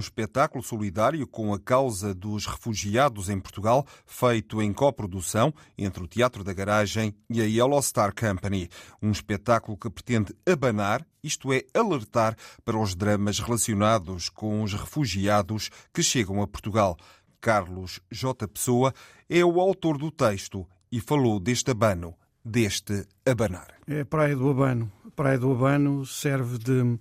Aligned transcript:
Espetáculo 0.00 0.64
solidário 0.64 1.26
com 1.26 1.54
a 1.54 1.60
causa 1.60 2.12
dos 2.12 2.46
refugiados 2.46 3.28
em 3.28 3.38
Portugal, 3.38 3.86
feito 4.04 4.60
em 4.60 4.72
coprodução 4.72 5.54
entre 5.78 6.02
o 6.02 6.08
Teatro 6.08 6.42
da 6.42 6.52
Garagem 6.52 7.14
e 7.28 7.40
a 7.40 7.44
Yellow 7.44 7.80
Star 7.80 8.12
Company. 8.12 8.68
Um 9.00 9.12
espetáculo 9.12 9.78
que 9.78 9.88
pretende 9.88 10.34
abanar, 10.44 11.06
isto 11.22 11.52
é, 11.52 11.62
alertar 11.72 12.36
para 12.64 12.76
os 12.78 12.96
dramas 12.96 13.38
relacionados 13.38 14.28
com 14.28 14.62
os 14.64 14.72
refugiados 14.72 15.70
que 15.94 16.02
chegam 16.02 16.42
a 16.42 16.48
Portugal. 16.48 16.96
Carlos 17.40 18.00
J. 18.10 18.48
Pessoa 18.48 18.92
é 19.28 19.44
o 19.44 19.60
autor 19.60 19.96
do 19.96 20.10
texto 20.10 20.66
e 20.90 21.00
falou 21.00 21.38
deste 21.38 21.70
abano, 21.70 22.14
deste 22.44 23.06
abanar. 23.24 23.74
É 23.86 24.00
a 24.00 24.04
Praia 24.04 24.36
do 24.36 24.50
Abano. 24.50 24.90
A 25.06 25.10
Praia 25.10 25.38
do 25.38 25.52
Abano 25.52 26.04
serve 26.04 26.58
de 26.58 26.98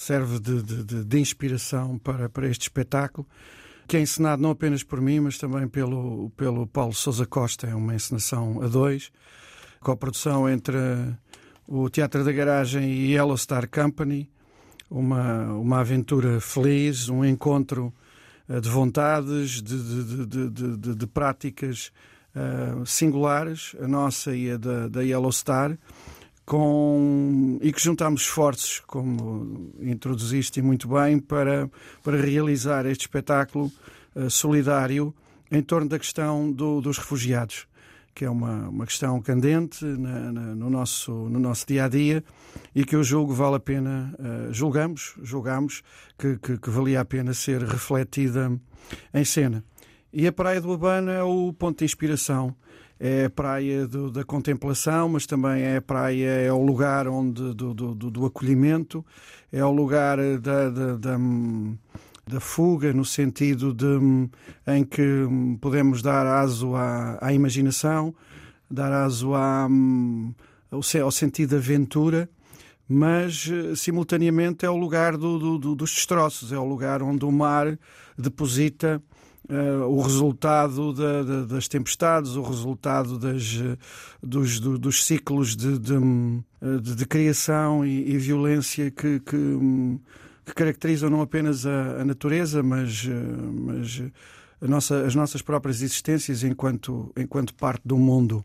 serve 0.00 0.40
de, 0.40 0.62
de, 0.62 1.04
de, 1.04 1.20
inspiração 1.20 1.98
para, 1.98 2.26
para 2.26 2.48
este 2.48 2.62
espetáculo, 2.62 3.28
que 3.86 3.98
é 3.98 4.00
encenado 4.00 4.40
não 4.40 4.48
apenas 4.48 4.82
por 4.82 4.98
mim, 4.98 5.20
mas 5.20 5.36
também 5.36 5.68
pelo, 5.68 6.30
pelo 6.38 6.66
Paulo 6.66 6.94
Sousa 6.94 7.26
Costa. 7.26 7.66
É 7.66 7.74
uma 7.74 7.94
encenação 7.94 8.62
a 8.62 8.66
dois, 8.66 9.12
com 9.78 9.92
a 9.92 9.96
produção 9.96 10.48
entre 10.48 10.78
o 11.68 11.90
Teatro 11.90 12.24
da 12.24 12.32
Garagem 12.32 12.90
e 12.90 13.12
Yellow 13.12 13.36
Star 13.36 13.68
Company. 13.68 14.30
Uma, 14.88 15.52
uma 15.52 15.80
aventura 15.80 16.40
feliz, 16.40 17.10
um 17.10 17.22
encontro 17.22 17.92
eh, 18.48 18.58
de 18.58 18.70
vontades, 18.70 19.60
de, 19.60 20.26
de, 20.26 20.94
de 20.94 21.06
práticas 21.06 21.92
uh, 22.34 22.84
singulares, 22.86 23.76
a 23.78 23.86
nossa 23.86 24.34
e 24.34 24.50
a 24.50 24.56
da, 24.56 24.88
da 24.88 25.02
Yellow 25.02 25.30
Star 25.30 25.78
com, 26.50 27.60
e 27.62 27.72
que 27.72 27.80
juntámos 27.80 28.22
esforços, 28.22 28.82
como 28.84 29.72
introduziste 29.80 30.60
muito 30.60 30.88
bem, 30.88 31.20
para, 31.20 31.70
para 32.02 32.20
realizar 32.20 32.86
este 32.86 33.02
espetáculo 33.02 33.70
uh, 34.16 34.28
solidário 34.28 35.14
em 35.48 35.62
torno 35.62 35.88
da 35.88 35.96
questão 35.96 36.50
do, 36.50 36.80
dos 36.80 36.98
refugiados, 36.98 37.68
que 38.12 38.24
é 38.24 38.30
uma, 38.30 38.68
uma 38.68 38.84
questão 38.84 39.22
candente 39.22 39.84
na, 39.84 40.32
na, 40.32 40.40
no, 40.56 40.68
nosso, 40.68 41.12
no 41.12 41.38
nosso 41.38 41.64
dia 41.68 41.84
a 41.84 41.88
dia 41.88 42.24
e 42.74 42.84
que 42.84 42.96
eu 42.96 43.04
julgo 43.04 43.32
vale 43.32 43.54
a 43.54 43.60
pena, 43.60 44.12
uh, 44.18 44.52
julgamos, 44.52 45.14
julgamos 45.22 45.84
que, 46.18 46.36
que, 46.36 46.58
que 46.58 46.68
valia 46.68 47.00
a 47.00 47.04
pena 47.04 47.32
ser 47.32 47.62
refletida 47.62 48.50
em 49.14 49.24
cena. 49.24 49.62
E 50.12 50.26
a 50.26 50.32
Praia 50.32 50.60
do 50.60 50.72
Abano 50.72 51.12
é 51.12 51.22
o 51.22 51.52
ponto 51.52 51.78
de 51.78 51.84
inspiração 51.84 52.56
é 53.00 53.24
a 53.24 53.30
praia 53.30 53.86
do, 53.86 54.10
da 54.10 54.22
contemplação, 54.22 55.08
mas 55.08 55.24
também 55.24 55.62
é 55.62 55.78
a 55.78 55.82
praia, 55.82 56.28
é 56.28 56.52
o 56.52 56.62
lugar 56.62 57.08
onde, 57.08 57.54
do, 57.54 57.72
do, 57.72 57.94
do 57.94 58.26
acolhimento, 58.26 59.02
é 59.50 59.64
o 59.64 59.72
lugar 59.72 60.18
da, 60.38 60.68
da, 60.68 60.96
da, 60.96 61.16
da, 62.28 62.40
fuga, 62.40 62.92
no 62.92 63.04
sentido 63.04 63.72
de 63.72 63.86
em 64.66 64.84
que 64.84 65.26
podemos 65.62 66.02
dar 66.02 66.26
aso 66.26 66.76
à, 66.76 67.18
à 67.22 67.32
imaginação, 67.32 68.14
dar 68.70 68.92
aso 68.92 69.34
à, 69.34 69.66
ao, 70.70 71.10
sentido 71.10 71.50
de 71.50 71.56
aventura 71.56 72.28
mas 72.92 73.48
simultaneamente 73.76 74.66
é 74.66 74.68
o 74.68 74.76
lugar 74.76 75.16
do, 75.16 75.58
do, 75.58 75.76
dos 75.76 75.94
destroços, 75.94 76.50
é 76.50 76.58
o 76.58 76.64
lugar 76.64 77.04
onde 77.04 77.24
o 77.24 77.30
mar 77.30 77.78
deposita 78.18 79.00
Uh, 79.50 79.82
o 79.84 80.00
resultado 80.00 80.92
da, 80.92 81.24
da, 81.24 81.44
das 81.44 81.66
tempestades, 81.66 82.36
o 82.36 82.42
resultado 82.42 83.18
das, 83.18 83.60
eh, 83.60 83.76
dos, 84.22 84.60
do, 84.60 84.78
dos 84.78 85.04
ciclos 85.04 85.56
de, 85.56 85.76
de, 85.76 85.98
de, 86.80 86.94
de 86.94 87.04
criação 87.04 87.84
e, 87.84 88.12
e 88.12 88.16
violência 88.16 88.92
que, 88.92 89.18
que, 89.18 89.58
que, 90.46 90.54
caracterizam 90.54 91.10
não 91.10 91.20
apenas 91.20 91.66
a, 91.66 92.00
a 92.00 92.04
natureza, 92.04 92.62
mas, 92.62 93.04
eh, 93.08 93.12
mas 93.52 94.02
nossa, 94.60 95.04
as 95.04 95.16
nossas 95.16 95.42
próprias 95.42 95.82
existências 95.82 96.44
enquanto, 96.44 97.12
enquanto 97.16 97.52
parte 97.52 97.82
do 97.84 97.98
mundo. 97.98 98.44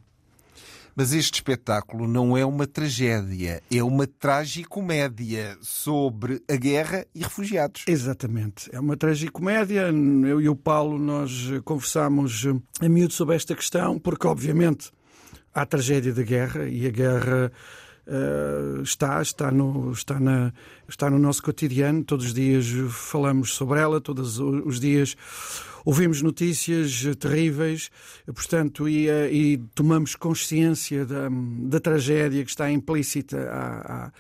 Mas 0.96 1.12
este 1.12 1.36
espetáculo 1.36 2.08
não 2.08 2.38
é 2.38 2.46
uma 2.46 2.66
tragédia, 2.66 3.62
é 3.70 3.84
uma 3.84 4.08
tragicomédia 4.08 5.58
sobre 5.62 6.42
a 6.50 6.56
guerra 6.56 7.06
e 7.14 7.22
refugiados. 7.22 7.84
Exatamente. 7.86 8.70
É 8.74 8.80
uma 8.80 8.96
tragicomédia. 8.96 9.88
Eu 9.90 10.40
e 10.40 10.48
o 10.48 10.56
Paulo, 10.56 10.98
nós 10.98 11.52
conversámos 11.66 12.46
a 12.80 12.88
miúdo 12.88 13.14
sobre 13.14 13.36
esta 13.36 13.54
questão, 13.54 14.00
porque, 14.00 14.26
obviamente, 14.26 14.90
há 15.54 15.64
a 15.64 15.66
tragédia 15.66 16.14
da 16.14 16.24
guerra 16.24 16.66
e 16.66 16.88
a 16.88 16.92
guerra. 16.92 17.52
Uh, 18.08 18.84
está, 18.84 19.20
está, 19.20 19.50
no, 19.50 19.92
está, 19.92 20.20
na, 20.20 20.54
está 20.88 21.10
no 21.10 21.18
nosso 21.18 21.42
cotidiano. 21.42 22.04
Todos 22.04 22.28
os 22.28 22.34
dias 22.34 22.68
falamos 22.92 23.54
sobre 23.56 23.80
ela, 23.80 24.00
todos 24.00 24.40
os 24.40 24.80
dias 24.80 25.16
ouvimos 25.86 26.22
notícias 26.22 27.04
terríveis, 27.20 27.92
portanto, 28.26 28.90
e, 28.90 29.08
eh, 29.08 29.32
e 29.32 29.58
tomamos 29.76 30.16
consciência 30.16 31.06
da, 31.06 31.30
da, 31.30 31.80
tragédia 31.80 32.44
que 32.44 32.50
está 32.50 32.72
implícita 32.72 33.38
à, 33.38 34.06
à, 34.06 34.12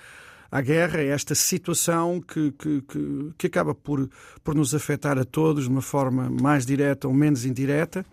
à 0.51 0.61
guerra, 0.61 1.01
é 1.01 1.07
esta 1.07 1.33
situação 1.33 2.21
que, 2.21 2.51
que, 2.51 2.81
que, 2.83 3.31
que, 3.35 3.47
acaba 3.47 3.73
por, 3.73 4.07
por 4.43 4.53
nos 4.53 4.75
afetar 4.75 5.17
a 5.17 5.25
todos 5.25 5.63
de 5.63 5.69
uma 5.69 5.81
forma 5.81 6.29
mais 6.29 6.67
direta 6.67 7.07
ou 7.07 7.13
menos 7.13 7.45
indireta. 7.45 8.05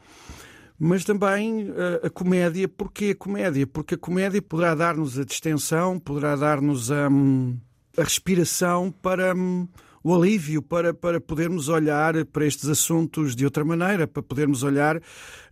Mas 0.79 1.05
também 1.05 1.69
a, 2.03 2.07
a 2.07 2.11
comédia, 2.11 2.69
porquê 2.69 3.11
a 3.11 3.15
comédia? 3.15 3.67
Porque 3.67 3.95
a 3.95 3.99
comédia 3.99 4.43
poderá 4.43 4.75
dar-nos 4.75 5.19
a 5.19 5.25
distensão, 5.25 5.99
poderá 5.99 6.35
dar-nos 6.35 6.91
a, 6.91 7.09
hum, 7.09 7.57
a 7.97 8.03
respiração 8.03 8.91
para 8.91 9.35
hum, 9.35 9.69
o 10.03 10.15
alívio 10.15 10.61
para, 10.61 10.93
para 10.93 11.21
podermos 11.21 11.69
olhar 11.69 12.25
para 12.27 12.45
estes 12.45 12.69
assuntos 12.69 13.37
de 13.37 13.45
outra 13.45 13.65
maneira, 13.65 14.07
para 14.07 14.23
podermos 14.23 14.63
olhar 14.63 15.01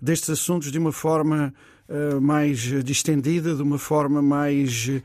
destes 0.02 0.30
assuntos 0.30 0.72
de 0.72 0.78
uma 0.78 0.92
forma 0.92 1.54
uh, 1.88 2.20
mais 2.20 2.58
distendida, 2.84 3.54
de 3.54 3.62
uma 3.62 3.78
forma 3.78 4.20
mais 4.20 4.88
uh, 4.88 5.02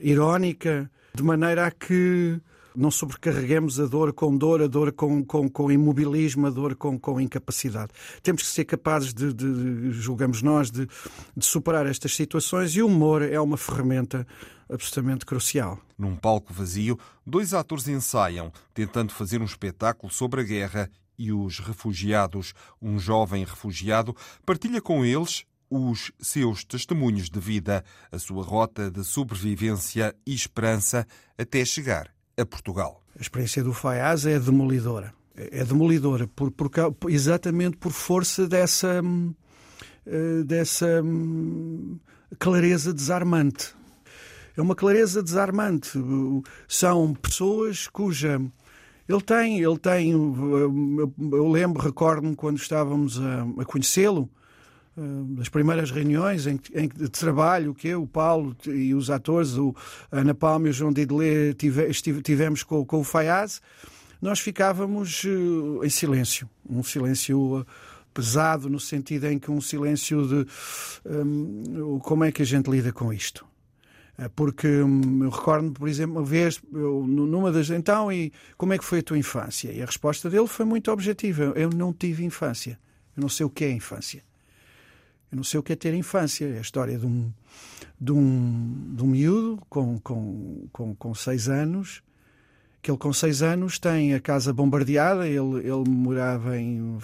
irónica, 0.00 0.90
de 1.14 1.22
maneira 1.22 1.66
a 1.66 1.70
que 1.70 2.40
não 2.78 2.92
sobrecarreguemos 2.92 3.80
a 3.80 3.86
dor 3.86 4.12
com 4.12 4.36
dor, 4.36 4.62
a 4.62 4.68
dor 4.68 4.92
com, 4.92 5.24
com, 5.24 5.48
com 5.48 5.72
imobilismo, 5.72 6.46
a 6.46 6.50
dor 6.50 6.76
com, 6.76 6.96
com 6.96 7.20
incapacidade. 7.20 7.90
Temos 8.22 8.42
que 8.42 8.48
ser 8.48 8.64
capazes 8.64 9.12
de, 9.12 9.32
de 9.32 9.90
julgamos 9.90 10.42
nós, 10.42 10.70
de, 10.70 10.86
de 11.36 11.44
superar 11.44 11.86
estas 11.86 12.14
situações 12.14 12.76
e 12.76 12.80
o 12.80 12.86
humor 12.86 13.22
é 13.22 13.40
uma 13.40 13.56
ferramenta 13.56 14.24
absolutamente 14.70 15.26
crucial. 15.26 15.80
Num 15.98 16.14
palco 16.14 16.52
vazio, 16.52 16.96
dois 17.26 17.52
atores 17.52 17.88
ensaiam, 17.88 18.52
tentando 18.72 19.12
fazer 19.12 19.40
um 19.40 19.46
espetáculo 19.46 20.12
sobre 20.12 20.40
a 20.42 20.44
guerra 20.44 20.88
e 21.18 21.32
os 21.32 21.58
refugiados. 21.58 22.54
Um 22.80 22.96
jovem 22.96 23.44
refugiado 23.44 24.14
partilha 24.46 24.80
com 24.80 25.04
eles 25.04 25.44
os 25.68 26.12
seus 26.20 26.64
testemunhos 26.64 27.28
de 27.28 27.40
vida, 27.40 27.84
a 28.10 28.18
sua 28.18 28.44
rota 28.44 28.88
de 28.88 29.04
sobrevivência 29.04 30.14
e 30.24 30.32
esperança 30.32 31.04
até 31.36 31.64
chegar 31.64 32.17
a 32.38 32.46
Portugal. 32.46 33.02
A 33.18 33.22
experiência 33.22 33.62
do 33.62 33.72
Fayaz 33.72 34.26
é 34.26 34.38
demolidora. 34.38 35.12
É 35.36 35.64
demolidora 35.64 36.26
por, 36.26 36.50
por, 36.50 36.70
exatamente 37.08 37.76
por 37.76 37.92
força 37.92 38.48
dessa, 38.48 39.00
hum, 39.02 39.34
eh, 40.06 40.42
dessa 40.44 41.02
hum, 41.02 41.98
clareza 42.38 42.92
desarmante 42.92 43.76
é 44.58 44.62
uma 44.62 44.74
clareza 44.74 45.22
desarmante. 45.22 45.92
São 46.66 47.14
pessoas 47.14 47.86
cuja. 47.86 48.40
Ele 49.08 49.22
tem, 49.22 49.60
ele 49.60 49.78
tem. 49.78 50.10
Eu 50.10 51.48
lembro, 51.48 51.80
recordo-me 51.80 52.34
quando 52.34 52.58
estávamos 52.58 53.20
a, 53.20 53.42
a 53.62 53.64
conhecê-lo, 53.64 54.28
das 55.36 55.46
eh, 55.46 55.50
primeiras 55.50 55.90
reuniões 55.90 56.46
em, 56.46 56.58
em, 56.74 56.88
de 56.88 57.08
trabalho 57.08 57.74
que 57.74 57.88
eu, 57.88 58.02
o 58.02 58.06
Paulo 58.06 58.56
e 58.66 58.94
os 58.94 59.10
atores, 59.10 59.56
o 59.56 59.74
Ana 60.10 60.34
Palma 60.34 60.66
e 60.66 60.70
o 60.70 60.72
João 60.72 60.92
Didelé 60.92 61.52
tive, 61.54 61.92
tivemos 62.22 62.62
com, 62.62 62.84
com 62.84 63.00
o 63.00 63.04
Fayaz, 63.04 63.60
nós 64.20 64.40
ficávamos 64.40 65.24
eh, 65.24 65.86
em 65.86 65.90
silêncio, 65.90 66.48
um 66.68 66.82
silêncio 66.82 67.66
pesado 68.12 68.68
no 68.68 68.80
sentido 68.80 69.26
em 69.26 69.38
que 69.38 69.50
um 69.50 69.60
silêncio 69.60 70.26
de 70.26 70.46
um, 71.06 72.00
como 72.00 72.24
é 72.24 72.32
que 72.32 72.42
a 72.42 72.44
gente 72.44 72.68
lida 72.68 72.92
com 72.92 73.12
isto? 73.12 73.46
Eh, 74.18 74.28
porque 74.34 74.66
hum, 74.66 75.22
eu 75.22 75.30
recordo-me, 75.30 75.72
por 75.72 75.88
exemplo, 75.88 76.16
uma 76.16 76.24
vez, 76.24 76.60
eu, 76.72 77.06
numa 77.06 77.52
das. 77.52 77.70
Então, 77.70 78.12
e 78.12 78.32
como 78.56 78.72
é 78.72 78.78
que 78.78 78.84
foi 78.84 78.98
a 78.98 79.02
tua 79.02 79.16
infância? 79.16 79.70
E 79.70 79.80
a 79.80 79.86
resposta 79.86 80.28
dele 80.28 80.48
foi 80.48 80.66
muito 80.66 80.90
objetiva: 80.90 81.52
eu 81.54 81.70
não 81.70 81.92
tive 81.92 82.24
infância. 82.24 82.78
Eu 83.16 83.20
não 83.22 83.28
sei 83.28 83.46
o 83.46 83.50
que 83.50 83.64
é 83.64 83.70
infância. 83.70 84.27
Eu 85.30 85.36
não 85.36 85.44
sei 85.44 85.60
o 85.60 85.62
que 85.62 85.72
é 85.72 85.76
ter 85.76 85.94
infância. 85.94 86.46
É 86.46 86.58
a 86.58 86.60
história 86.60 86.98
de 86.98 87.06
um, 87.06 87.32
de 88.00 88.12
um, 88.12 88.94
de 88.94 89.02
um 89.02 89.06
miúdo 89.06 89.62
com, 89.68 89.98
com, 89.98 90.68
com, 90.72 90.94
com 90.94 91.14
seis 91.14 91.48
anos 91.48 92.02
que 92.80 92.90
ele 92.90 92.98
com 92.98 93.12
seis 93.12 93.42
anos 93.42 93.78
tem 93.78 94.14
a 94.14 94.20
casa 94.20 94.52
bombardeada, 94.52 95.26
ele, 95.26 95.58
ele 95.58 95.88
morava 95.88 96.58
em 96.58 96.98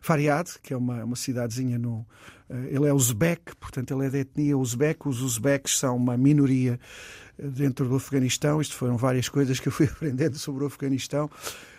Fariad, 0.00 0.48
que 0.62 0.72
é 0.74 0.76
uma, 0.76 1.04
uma 1.04 1.16
cidadezinha 1.16 1.78
no... 1.78 2.06
Eh, 2.48 2.74
ele 2.74 2.86
é 2.86 2.92
uzbek, 2.92 3.56
portanto 3.56 3.94
ele 3.94 4.06
é 4.06 4.10
da 4.10 4.18
etnia 4.18 4.56
uzbek, 4.56 5.08
os 5.08 5.22
uzbeques 5.22 5.78
são 5.78 5.96
uma 5.96 6.16
minoria 6.16 6.78
eh, 7.38 7.48
dentro 7.48 7.88
do 7.88 7.96
Afeganistão, 7.96 8.60
isto 8.60 8.76
foram 8.76 8.96
várias 8.96 9.28
coisas 9.28 9.58
que 9.58 9.68
eu 9.68 9.72
fui 9.72 9.86
aprendendo 9.90 10.38
sobre 10.38 10.64
o 10.64 10.66
Afeganistão, 10.66 11.30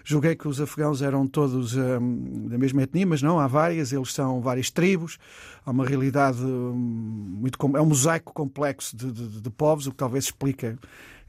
Julguei 0.05 0.35
que 0.35 0.47
os 0.47 0.59
afegãos 0.59 1.01
eram 1.01 1.25
todos 1.25 1.75
um, 1.77 2.47
da 2.49 2.57
mesma 2.57 2.83
etnia, 2.83 3.07
mas 3.07 3.21
não, 3.21 3.39
há 3.39 3.47
várias, 3.47 3.93
eles 3.93 4.11
são 4.13 4.41
várias 4.41 4.69
tribos, 4.69 5.17
há 5.65 5.71
uma 5.71 5.85
realidade 5.85 6.43
um, 6.43 6.73
muito. 6.73 7.57
É 7.77 7.81
um 7.81 7.85
mosaico 7.85 8.33
complexo 8.33 8.97
de, 8.97 9.09
de, 9.11 9.41
de 9.41 9.49
povos, 9.49 9.87
o 9.87 9.91
que 9.91 9.97
talvez 9.97 10.25
explica 10.25 10.77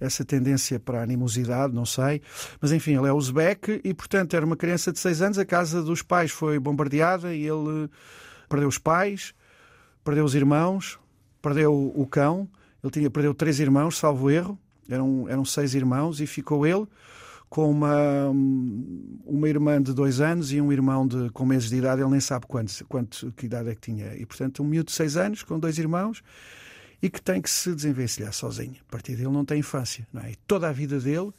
essa 0.00 0.24
tendência 0.24 0.80
para 0.80 1.02
animosidade, 1.02 1.72
não 1.72 1.86
sei. 1.86 2.20
Mas 2.60 2.72
enfim, 2.72 2.96
ele 2.96 3.06
é 3.06 3.12
uzbek 3.12 3.80
e, 3.84 3.94
portanto, 3.94 4.34
era 4.34 4.44
uma 4.44 4.56
criança 4.56 4.90
de 4.90 4.98
seis 4.98 5.22
anos, 5.22 5.38
a 5.38 5.44
casa 5.44 5.80
dos 5.80 6.02
pais 6.02 6.32
foi 6.32 6.58
bombardeada 6.58 7.32
e 7.32 7.46
ele 7.46 7.88
perdeu 8.48 8.68
os 8.68 8.78
pais, 8.78 9.32
perdeu 10.02 10.24
os 10.24 10.34
irmãos, 10.34 10.98
perdeu 11.40 11.72
o 11.72 12.06
cão. 12.08 12.48
Ele 12.82 12.90
tinha, 12.90 13.08
perdeu 13.08 13.32
três 13.32 13.60
irmãos, 13.60 13.96
salvo 13.96 14.28
erro, 14.30 14.58
eram, 14.90 15.26
eram 15.28 15.44
seis 15.44 15.74
irmãos, 15.74 16.20
e 16.20 16.26
ficou 16.26 16.66
ele 16.66 16.86
com 17.49 17.70
uma, 17.70 18.31
uma 19.25 19.49
irmã 19.49 19.81
de 19.81 19.93
dois 19.93 20.20
anos 20.20 20.52
e 20.52 20.61
um 20.61 20.73
irmão 20.73 21.06
de, 21.06 21.31
com 21.31 21.44
meses 21.44 21.70
de 21.70 21.76
idade, 21.76 22.02
ele 22.02 22.11
nem 22.11 22.20
sabe 22.20 22.46
quanto, 22.46 22.85
quanto, 22.87 23.32
que 23.32 23.46
idade 23.46 23.69
é 23.69 23.75
que 23.75 23.81
tinha. 23.81 24.14
E, 24.17 24.26
portanto, 24.26 24.62
um 24.62 24.67
miúdo 24.67 24.87
de 24.87 24.93
seis 24.93 25.17
anos, 25.17 25.43
com 25.43 25.58
dois 25.58 25.79
irmãos, 25.79 26.23
e 27.00 27.11
que 27.11 27.20
tem 27.20 27.41
que 27.41 27.50
se 27.50 27.75
desenvencilhar 27.75 28.32
sozinho. 28.32 28.76
A 28.88 28.91
partir 28.91 29.14
dele 29.14 29.29
não 29.29 29.44
tem 29.44 29.61
infância. 29.61 30.06
Não 30.12 30.23
é? 30.23 30.32
E 30.32 30.37
toda 30.46 30.69
a 30.69 30.73
vida 30.73 30.99
dele 30.99 31.32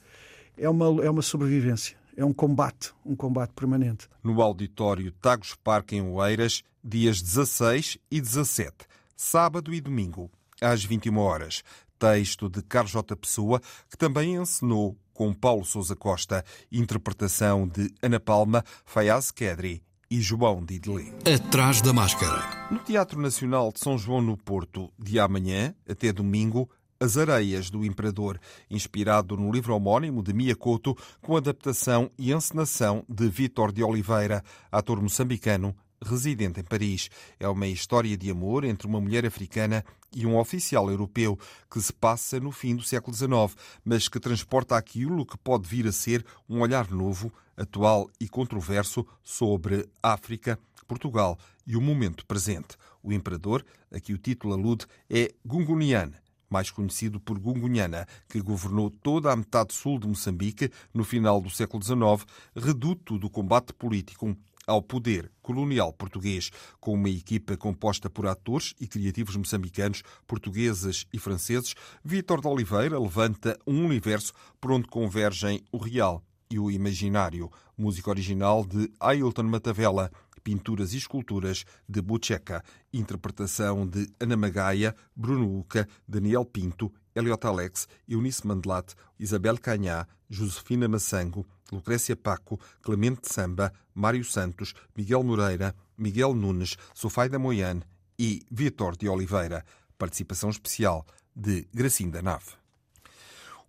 é 0.57 0.69
uma, 0.69 0.85
é 1.03 1.09
uma 1.09 1.21
sobrevivência. 1.21 1.97
É 2.15 2.23
um 2.23 2.31
combate, 2.31 2.93
um 3.05 3.15
combate 3.15 3.51
permanente. 3.53 4.07
No 4.23 4.41
auditório 4.41 5.11
Tagus 5.11 5.53
Parque 5.55 5.97
em 5.97 6.01
Oeiras, 6.01 6.63
dias 6.83 7.21
16 7.21 7.97
e 8.09 8.21
17, 8.21 8.73
sábado 9.17 9.73
e 9.73 9.81
domingo, 9.81 10.31
às 10.61 10.83
21 10.83 11.17
horas. 11.17 11.63
Texto 11.97 12.47
de 12.47 12.61
Carlos 12.61 12.91
J. 12.91 13.15
Pessoa, 13.15 13.61
que 13.89 13.97
também 13.97 14.35
ensinou 14.35 14.95
com 15.15 15.33
Paulo 15.33 15.65
Sousa 15.65 15.95
Costa, 15.95 16.43
interpretação 16.71 17.67
de 17.67 17.89
Ana 18.03 18.19
Palma, 18.19 18.63
Fayaz 18.85 19.31
Kedri 19.31 19.81
e 20.11 20.21
João 20.21 20.63
Didelé. 20.63 21.05
Atrás 21.33 21.81
da 21.81 21.91
máscara. 21.93 22.69
No 22.69 22.79
Teatro 22.79 23.19
Nacional 23.19 23.71
de 23.71 23.79
São 23.79 23.97
João 23.97 24.21
no 24.21 24.37
Porto, 24.37 24.91
de 24.99 25.17
amanhã 25.17 25.73
até 25.89 26.11
domingo, 26.11 26.69
As 26.99 27.17
Areias 27.17 27.69
do 27.69 27.83
Imperador, 27.83 28.39
inspirado 28.69 29.37
no 29.37 29.51
livro 29.51 29.73
homónimo 29.73 30.21
de 30.21 30.33
Mia 30.33 30.55
Couto, 30.55 30.95
com 31.21 31.37
adaptação 31.37 32.11
e 32.19 32.33
encenação 32.33 33.03
de 33.07 33.27
Vítor 33.29 33.71
de 33.71 33.83
Oliveira, 33.83 34.43
ator 34.69 35.01
moçambicano 35.01 35.73
residente 36.01 36.59
em 36.59 36.63
Paris. 36.63 37.09
É 37.39 37.47
uma 37.47 37.67
história 37.67 38.15
de 38.17 38.29
amor 38.29 38.63
entre 38.63 38.87
uma 38.87 39.01
mulher 39.01 39.25
africana 39.25 39.83
e 40.15 40.25
um 40.25 40.39
oficial 40.39 40.89
europeu 40.89 41.37
que 41.69 41.79
se 41.79 41.93
passa 41.93 42.39
no 42.39 42.51
fim 42.51 42.75
do 42.75 42.81
século 42.81 43.15
XIX, 43.15 43.55
mas 43.83 44.07
que 44.07 44.19
transporta 44.19 44.77
aquilo 44.77 45.25
que 45.25 45.37
pode 45.37 45.67
vir 45.67 45.85
a 45.85 45.91
ser 45.91 46.25
um 46.49 46.61
olhar 46.61 46.89
novo, 46.89 47.31
atual 47.57 48.09
e 48.19 48.27
controverso 48.27 49.05
sobre 49.21 49.87
África, 50.01 50.57
Portugal 50.87 51.37
e 51.67 51.75
o 51.75 51.81
momento 51.81 52.25
presente. 52.25 52.77
O 53.03 53.11
imperador, 53.11 53.63
a 53.91 53.99
que 53.99 54.13
o 54.13 54.17
título 54.17 54.53
alude, 54.53 54.85
é 55.09 55.33
Gungunian, 55.45 56.11
mais 56.49 56.71
conhecido 56.71 57.19
por 57.19 57.37
Gungunhana, 57.37 58.07
que 58.29 58.41
governou 58.41 58.89
toda 58.89 59.31
a 59.31 59.35
metade 59.35 59.73
sul 59.73 59.99
de 59.99 60.07
Moçambique 60.07 60.71
no 60.93 61.03
final 61.03 61.41
do 61.41 61.49
século 61.49 61.83
XIX, 61.83 62.25
reduto 62.55 63.17
do 63.17 63.29
combate 63.29 63.73
político 63.73 64.35
ao 64.67 64.81
poder 64.81 65.31
colonial 65.41 65.93
português, 65.93 66.49
com 66.79 66.93
uma 66.93 67.09
equipa 67.09 67.55
composta 67.55 68.09
por 68.09 68.27
atores 68.27 68.73
e 68.79 68.87
criativos 68.87 69.35
moçambicanos, 69.35 70.03
portugueses 70.27 71.05
e 71.13 71.19
franceses, 71.19 71.75
Vítor 72.03 72.41
de 72.41 72.47
Oliveira 72.47 72.99
levanta 72.99 73.57
um 73.65 73.85
universo 73.85 74.33
por 74.59 74.71
onde 74.71 74.87
convergem 74.87 75.63
o 75.71 75.77
real 75.77 76.23
e 76.49 76.59
o 76.59 76.69
imaginário. 76.71 77.51
Música 77.77 78.09
original 78.09 78.65
de 78.65 78.91
Ailton 78.99 79.43
Matavela, 79.43 80.11
pinturas 80.45 80.93
e 80.93 80.97
esculturas 80.97 81.65
de 81.89 81.99
Bucheca, 82.01 82.63
interpretação 82.93 83.85
de 83.85 84.07
Ana 84.19 84.37
Magaia, 84.37 84.95
Bruno 85.15 85.59
Uca, 85.59 85.89
Daniel 86.07 86.45
Pinto, 86.45 86.93
Eliot 87.15 87.47
Alex, 87.47 87.87
Eunice 88.07 88.45
Mandelat, 88.45 88.93
Isabel 89.17 89.57
Canhá, 89.57 90.05
Josefina 90.29 90.87
Massango, 90.87 91.45
Lucrécia 91.71 92.15
Paco, 92.15 92.59
Clemente 92.81 93.31
Samba, 93.31 93.71
Mário 93.93 94.23
Santos, 94.23 94.73
Miguel 94.95 95.23
Moreira, 95.23 95.73
Miguel 95.97 96.33
Nunes, 96.33 96.75
Sofaida 96.93 97.39
Moiane 97.39 97.83
e 98.19 98.45
Vitor 98.51 98.97
de 98.97 99.07
Oliveira. 99.07 99.63
Participação 99.97 100.49
especial 100.49 101.05
de 101.33 101.67
Gracinda 101.73 102.21
Nave. 102.21 102.51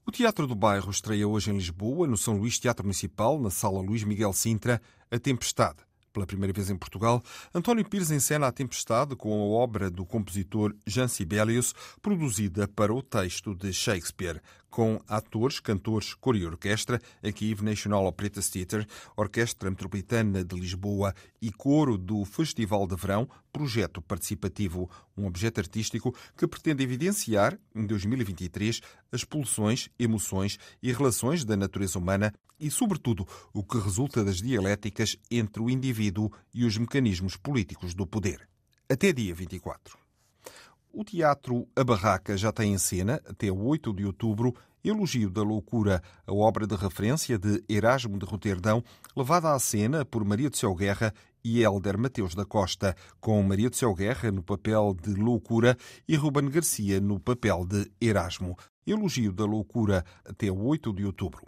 O 0.05 0.11
Teatro 0.11 0.47
do 0.47 0.55
Bairro 0.55 0.91
estreia 0.91 1.27
hoje 1.27 1.51
em 1.51 1.57
Lisboa, 1.57 2.07
no 2.07 2.17
São 2.17 2.37
Luís 2.37 2.59
Teatro 2.59 2.85
Municipal, 2.85 3.41
na 3.41 3.51
Sala 3.51 3.81
Luís 3.81 4.05
Miguel 4.05 4.33
Sintra, 4.33 4.81
A 5.11 5.19
Tempestade. 5.19 5.79
Pela 6.17 6.27
primeira 6.27 6.51
vez 6.51 6.71
em 6.71 6.77
Portugal, 6.79 7.23
António 7.55 7.87
Pires 7.87 8.11
encena 8.11 8.47
A 8.47 8.51
Tempestade 8.51 9.15
com 9.15 9.35
a 9.35 9.63
obra 9.63 9.91
do 9.91 10.07
compositor 10.07 10.75
Jean 10.87 11.09
Sibelius, 11.09 11.75
produzida 12.01 12.67
para 12.67 12.91
o 12.95 13.03
texto 13.03 13.55
de 13.55 13.71
Shakespeare 13.71 14.41
com 14.71 15.01
atores, 15.09 15.61
cantores, 15.61 16.15
cor 16.15 16.37
e 16.37 16.45
orquestra, 16.45 17.01
a 17.23 17.33
Kiev 17.33 17.63
National 17.63 18.07
Opera 18.07 18.31
Theatre, 18.43 18.87
Orquestra 19.17 19.71
Metropolitana 19.71 20.45
de 20.45 20.55
Lisboa 20.55 21.15
e 21.41 21.51
coro 21.51 21.97
do 21.97 22.25
Festival 22.25 22.87
de 22.87 22.97
Verão, 22.97 23.29
projeto 23.53 24.03
participativo, 24.03 24.91
um 25.17 25.27
objeto 25.27 25.61
artístico 25.61 26.15
que 26.37 26.47
pretende 26.47 26.83
evidenciar, 26.83 27.59
em 27.75 27.87
2023, 27.87 28.81
as 29.11 29.25
pulsões, 29.25 29.89
emoções 29.99 30.59
e 30.83 30.93
relações 30.93 31.45
da 31.45 31.57
natureza 31.57 31.99
humana 31.99 32.33
e, 32.59 32.71
sobretudo, 32.71 33.27
o 33.53 33.63
que 33.63 33.79
resulta 33.79 34.25
das 34.25 34.39
dialéticas 34.39 35.17
entre 35.31 35.63
o 35.63 35.71
indivíduo 35.71 36.31
e 36.53 36.65
os 36.65 36.77
mecanismos 36.77 37.37
políticos 37.37 37.95
do 37.95 38.07
poder. 38.07 38.49
Até 38.89 39.13
dia 39.13 39.35
24. 39.35 40.06
O 40.99 41.05
Teatro 41.05 41.69
A 41.77 41.85
Barraca 41.85 42.39
já 42.39 42.51
tem 42.51 42.73
em 42.73 42.79
cena, 42.79 43.21
até 43.29 43.53
8 43.53 43.93
de 43.93 44.07
outubro, 44.07 44.55
Elogio 44.83 45.29
da 45.29 45.43
Loucura, 45.43 46.03
a 46.27 46.33
obra 46.33 46.67
de 46.67 46.75
referência 46.75 47.39
de 47.39 47.63
Erasmo 47.69 48.19
de 48.19 48.25
Roterdão, 48.25 48.83
levada 49.15 49.53
à 49.53 49.59
cena 49.59 50.07
por 50.07 50.25
Maria 50.25 50.49
de 50.49 50.57
Céu 50.57 50.75
Guerra 50.75 51.13
e 51.45 51.63
Hélder 51.63 51.99
Mateus 51.99 52.35
da 52.35 52.47
Costa, 52.47 52.97
com 53.21 53.43
Maria 53.43 53.69
de 53.69 53.77
Céu 53.77 53.95
Guerra 53.95 54.33
no 54.33 54.43
papel 54.43 54.97
de 54.99 55.13
Loucura 55.13 55.77
e 56.09 56.17
Ruben 56.17 56.49
Garcia 56.49 56.99
no 56.99 57.21
papel 57.21 57.67
de 57.67 57.93
Erasmo. 58.01 58.57
Elogio 58.87 59.35
da 59.35 59.45
Loucura, 59.45 60.03
até 60.25 60.51
8 60.51 60.95
de 60.95 61.05
outubro. 61.05 61.47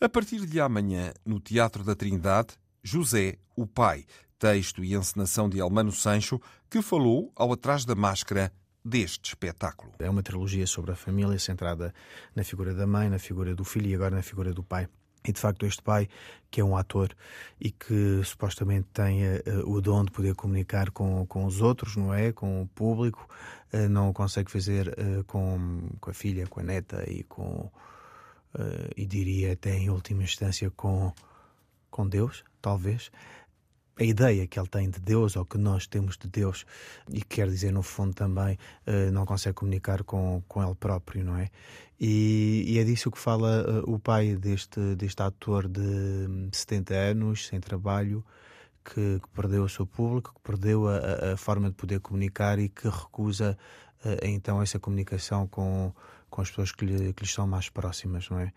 A 0.00 0.08
partir 0.08 0.44
de 0.44 0.60
amanhã, 0.60 1.12
no 1.24 1.38
Teatro 1.38 1.84
da 1.84 1.94
Trindade, 1.94 2.56
José, 2.82 3.36
o 3.54 3.68
Pai, 3.68 4.04
texto 4.36 4.82
e 4.82 4.96
encenação 4.96 5.48
de 5.48 5.60
Almano 5.60 5.92
Sancho, 5.92 6.40
que 6.68 6.82
falou 6.82 7.30
ao 7.36 7.52
Atrás 7.52 7.84
da 7.84 7.94
Máscara 7.94 8.52
deste 8.84 9.30
espetáculo. 9.30 9.92
É 9.98 10.08
uma 10.08 10.22
trilogia 10.22 10.66
sobre 10.66 10.92
a 10.92 10.96
família, 10.96 11.38
centrada 11.38 11.94
na 12.34 12.44
figura 12.44 12.74
da 12.74 12.86
mãe, 12.86 13.08
na 13.08 13.18
figura 13.18 13.54
do 13.54 13.64
filho 13.64 13.88
e 13.88 13.94
agora 13.94 14.14
na 14.14 14.22
figura 14.22 14.52
do 14.52 14.62
pai. 14.62 14.88
E 15.22 15.32
de 15.32 15.38
facto, 15.38 15.66
este 15.66 15.82
pai, 15.82 16.08
que 16.50 16.62
é 16.62 16.64
um 16.64 16.76
ator 16.76 17.14
e 17.60 17.70
que 17.70 18.22
supostamente 18.24 18.88
tem 18.92 19.22
uh, 19.22 19.70
o 19.70 19.80
dom 19.80 20.04
de 20.04 20.10
poder 20.10 20.34
comunicar 20.34 20.90
com, 20.90 21.26
com 21.26 21.44
os 21.44 21.60
outros, 21.60 21.94
não 21.94 22.14
é? 22.14 22.32
Com 22.32 22.62
o 22.62 22.66
público, 22.68 23.28
uh, 23.74 23.88
não 23.88 24.08
o 24.08 24.14
consegue 24.14 24.50
fazer 24.50 24.88
uh, 24.88 25.22
com, 25.24 25.90
com 26.00 26.10
a 26.10 26.14
filha, 26.14 26.46
com 26.46 26.60
a 26.60 26.62
neta 26.62 27.04
e 27.06 27.22
com. 27.24 27.70
e 28.96 29.04
diria 29.06 29.52
até 29.52 29.76
em 29.76 29.90
última 29.90 30.22
instância 30.22 30.70
com, 30.70 31.12
com 31.90 32.08
Deus, 32.08 32.42
talvez 32.62 33.10
a 33.98 34.04
ideia 34.04 34.46
que 34.46 34.58
ele 34.58 34.68
tem 34.68 34.88
de 34.88 35.00
Deus 35.00 35.36
ou 35.36 35.44
que 35.44 35.58
nós 35.58 35.86
temos 35.86 36.16
de 36.16 36.28
Deus 36.28 36.64
e 37.12 37.22
quer 37.22 37.48
dizer 37.48 37.72
no 37.72 37.82
fundo 37.82 38.14
também 38.14 38.58
uh, 38.86 39.10
não 39.12 39.26
consegue 39.26 39.54
comunicar 39.54 40.02
com, 40.04 40.42
com 40.48 40.62
ele 40.62 40.74
próprio, 40.74 41.24
não 41.24 41.36
é? 41.36 41.50
E, 42.00 42.64
e 42.66 42.78
é 42.78 42.84
disso 42.84 43.10
que 43.10 43.18
fala 43.18 43.62
uh, 43.84 43.92
o 43.92 43.98
pai 43.98 44.34
deste, 44.36 44.94
deste 44.94 45.22
ator 45.22 45.68
de 45.68 46.48
70 46.50 46.94
anos, 46.94 47.46
sem 47.46 47.60
trabalho, 47.60 48.24
que, 48.82 49.20
que 49.20 49.28
perdeu 49.34 49.64
o 49.64 49.68
seu 49.68 49.86
público, 49.86 50.32
que 50.34 50.40
perdeu 50.40 50.88
a, 50.88 51.32
a, 51.32 51.36
forma 51.36 51.68
de 51.68 51.76
poder 51.76 52.00
comunicar 52.00 52.58
e 52.58 52.70
que 52.70 52.88
recusa 52.88 53.56
uh, 54.02 54.16
então 54.22 54.62
essa 54.62 54.78
comunicação 54.78 55.46
com, 55.46 55.92
com 56.30 56.40
as 56.40 56.48
pessoas 56.48 56.72
que 56.72 56.84
lhe, 56.86 57.12
que 57.12 57.22
lhe 57.22 57.28
estão 57.28 57.46
mais 57.46 57.68
próximas, 57.68 58.28
não 58.30 58.38
é? 58.38 58.52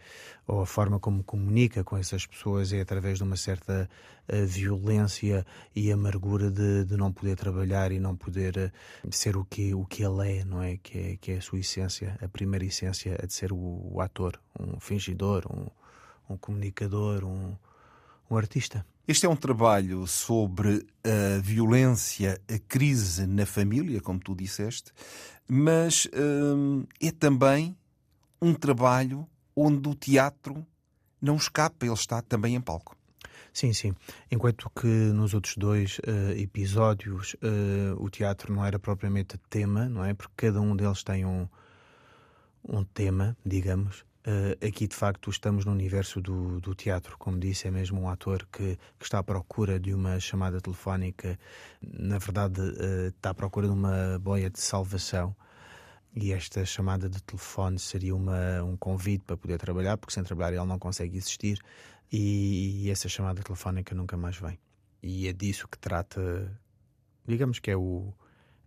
Ou 0.48 0.62
a 0.62 0.66
forma 0.66 1.00
como 1.00 1.24
comunica 1.24 1.84
com 1.84 1.98
essas 1.98 2.26
pessoas 2.26 2.72
é 2.72 2.82
através 2.82 3.18
de 3.18 3.24
uma 3.24 3.36
certa 3.36 3.90
uh, 4.32 4.46
violência 4.46 5.46
e 5.76 5.92
amargura 5.92 6.52
de, 6.52 6.86
de 6.86 6.96
não 6.96 7.12
poder 7.12 7.36
trabalhar 7.36 7.92
e 7.92 8.00
não 8.00 8.16
poder 8.16 8.72
uh, 9.04 9.12
ser 9.12 9.36
o 9.36 9.44
que, 9.44 9.74
o 9.74 9.86
que 9.86 10.04
ele 10.04 10.40
é, 10.40 10.46
não 10.46 10.62
é? 10.62 10.78
Que, 10.78 10.98
é? 11.00 11.18
que 11.18 11.32
é 11.32 11.38
a 11.38 11.42
sua 11.42 11.60
essência, 11.60 12.18
a 12.22 12.28
primeira 12.28 12.64
essência 12.64 13.18
é 13.20 13.26
de 13.26 13.34
ser 13.34 13.52
o, 13.52 13.90
o 13.92 14.00
ator, 14.00 14.40
um 14.60 14.80
fingidor, 14.80 15.46
um, 15.52 16.34
um 16.34 16.38
comunicador, 16.38 17.26
um, 17.26 17.56
um 18.30 18.38
artista. 18.38 18.86
Este 19.06 19.26
é 19.26 19.30
um 19.30 19.36
trabalho 19.36 20.08
sobre 20.08 20.88
a 21.04 21.42
violência, 21.42 22.40
a 22.50 22.58
crise 22.58 23.28
na 23.28 23.46
família, 23.46 24.00
como 24.00 24.18
tu 24.18 24.34
disseste, 24.34 24.94
mas 25.46 26.08
hum, 26.16 26.86
é 27.02 27.12
também 27.12 27.76
um 28.42 28.54
trabalho 28.54 29.28
onde 29.54 29.90
o 29.90 29.94
teatro 29.94 30.66
não 31.22 31.36
escapa, 31.36 31.86
ele 31.86 31.94
está 31.94 32.22
também 32.22 32.56
em 32.56 32.62
palco. 32.62 32.96
Sim, 33.52 33.74
sim. 33.74 33.94
Enquanto 34.32 34.70
que 34.70 34.88
nos 34.88 35.34
outros 35.34 35.58
dois 35.58 36.00
uh, 36.00 36.32
episódios 36.38 37.34
uh, 37.36 38.02
o 38.02 38.10
teatro 38.10 38.54
não 38.54 38.66
era 38.66 38.80
propriamente 38.80 39.38
tema, 39.50 39.90
não 39.90 40.06
é? 40.06 40.14
Porque 40.14 40.48
cada 40.48 40.62
um 40.62 40.74
deles 40.76 41.04
tem 41.04 41.26
um, 41.26 41.46
um 42.68 42.86
tema, 42.86 43.36
digamos. 43.46 44.06
Uh, 44.26 44.66
aqui, 44.66 44.88
de 44.88 44.96
facto, 44.96 45.30
estamos 45.30 45.66
no 45.66 45.72
universo 45.74 46.22
do, 46.22 46.62
do, 46.62 46.74
teatro. 46.74 47.18
Como 47.18 47.38
disse, 47.38 47.68
é 47.68 47.72
mesmo 47.72 48.00
um 48.00 48.08
ator 48.08 48.48
que, 48.50 48.78
que, 48.98 49.04
está 49.04 49.20
à 49.20 49.24
procura 49.24 49.78
de 49.78 49.94
uma 49.94 50.18
chamada 50.18 50.62
telefónica. 50.62 51.38
Na 51.82 52.18
verdade, 52.20 52.62
uh, 52.62 53.08
está 53.08 53.32
à 53.32 53.34
procura 53.34 53.68
de 53.68 53.74
uma 53.74 54.18
boia 54.20 54.50
de 54.50 54.62
salvação. 54.62 55.36
E 56.16 56.32
esta 56.32 56.64
chamada 56.64 57.10
de 57.10 57.22
telefone 57.22 57.78
seria 57.80 58.16
uma, 58.16 58.64
um 58.64 58.78
convite 58.78 59.26
para 59.26 59.36
poder 59.36 59.58
trabalhar, 59.58 59.98
porque 59.98 60.14
sem 60.14 60.24
trabalhar 60.24 60.56
ele 60.56 60.68
não 60.68 60.80
consegue 60.80 61.18
existir. 61.18 61.60
E, 62.10 62.86
e 62.86 62.92
essa 62.92 63.10
chamada 63.10 63.42
telefónica 63.42 63.94
nunca 63.94 64.16
mais 64.16 64.38
vem. 64.38 64.58
E 65.02 65.28
é 65.28 65.34
disso 65.34 65.68
que 65.68 65.78
trata, 65.78 66.58
digamos 67.28 67.60
que 67.60 67.72
é 67.72 67.76
o, 67.76 68.14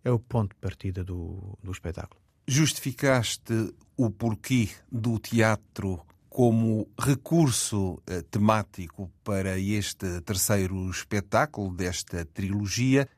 é 0.03 0.11
o 0.11 0.19
ponto 0.19 0.53
de 0.53 0.59
partida 0.61 1.03
do, 1.03 1.57
do 1.63 1.71
espetáculo. 1.71 2.26
Justificaste 2.49 3.75
o 3.97 4.09
porquê 4.09 4.69
do 4.89 5.19
teatro 5.19 6.01
como 6.29 6.87
recurso 6.97 8.01
eh, 8.07 8.21
temático 8.21 9.11
para 9.21 9.59
este 9.59 10.21
terceiro 10.21 10.89
espetáculo 10.89 11.75
desta 11.75 12.23
trilogia. 12.23 13.09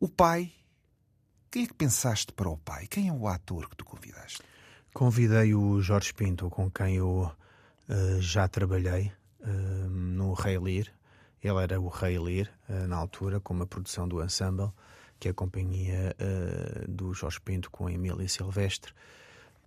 O 0.00 0.08
pai. 0.08 0.52
Quem 1.50 1.64
é 1.64 1.66
que 1.68 1.74
pensaste 1.74 2.32
para 2.32 2.48
o 2.48 2.56
pai? 2.56 2.88
Quem 2.88 3.08
é 3.08 3.12
o 3.12 3.28
ator 3.28 3.68
que 3.68 3.76
tu 3.76 3.84
convidaste? 3.84 4.42
Convidei 4.92 5.54
o 5.54 5.80
Jorge 5.80 6.12
Pinto, 6.12 6.50
com 6.50 6.68
quem 6.68 6.96
eu 6.96 7.30
uh, 7.88 8.20
já 8.20 8.48
trabalhei 8.48 9.12
uh, 9.40 9.88
no 9.88 10.32
Rei 10.32 10.58
Lear. 10.58 10.86
Ele 11.40 11.62
era 11.62 11.80
o 11.80 11.88
Rei 11.88 12.18
Lear, 12.18 12.50
uh, 12.68 12.88
na 12.88 12.96
altura, 12.96 13.38
com 13.38 13.54
uma 13.54 13.66
produção 13.66 14.08
do 14.08 14.20
Ensemble 14.20 14.72
que 15.18 15.28
é 15.28 15.30
a 15.30 15.34
companhia 15.34 16.14
uh, 16.20 16.90
do 16.90 17.12
Jorge 17.14 17.40
Pinto 17.40 17.70
com 17.70 17.86
a 17.86 17.92
Emília 17.92 18.28
Silvestre. 18.28 18.92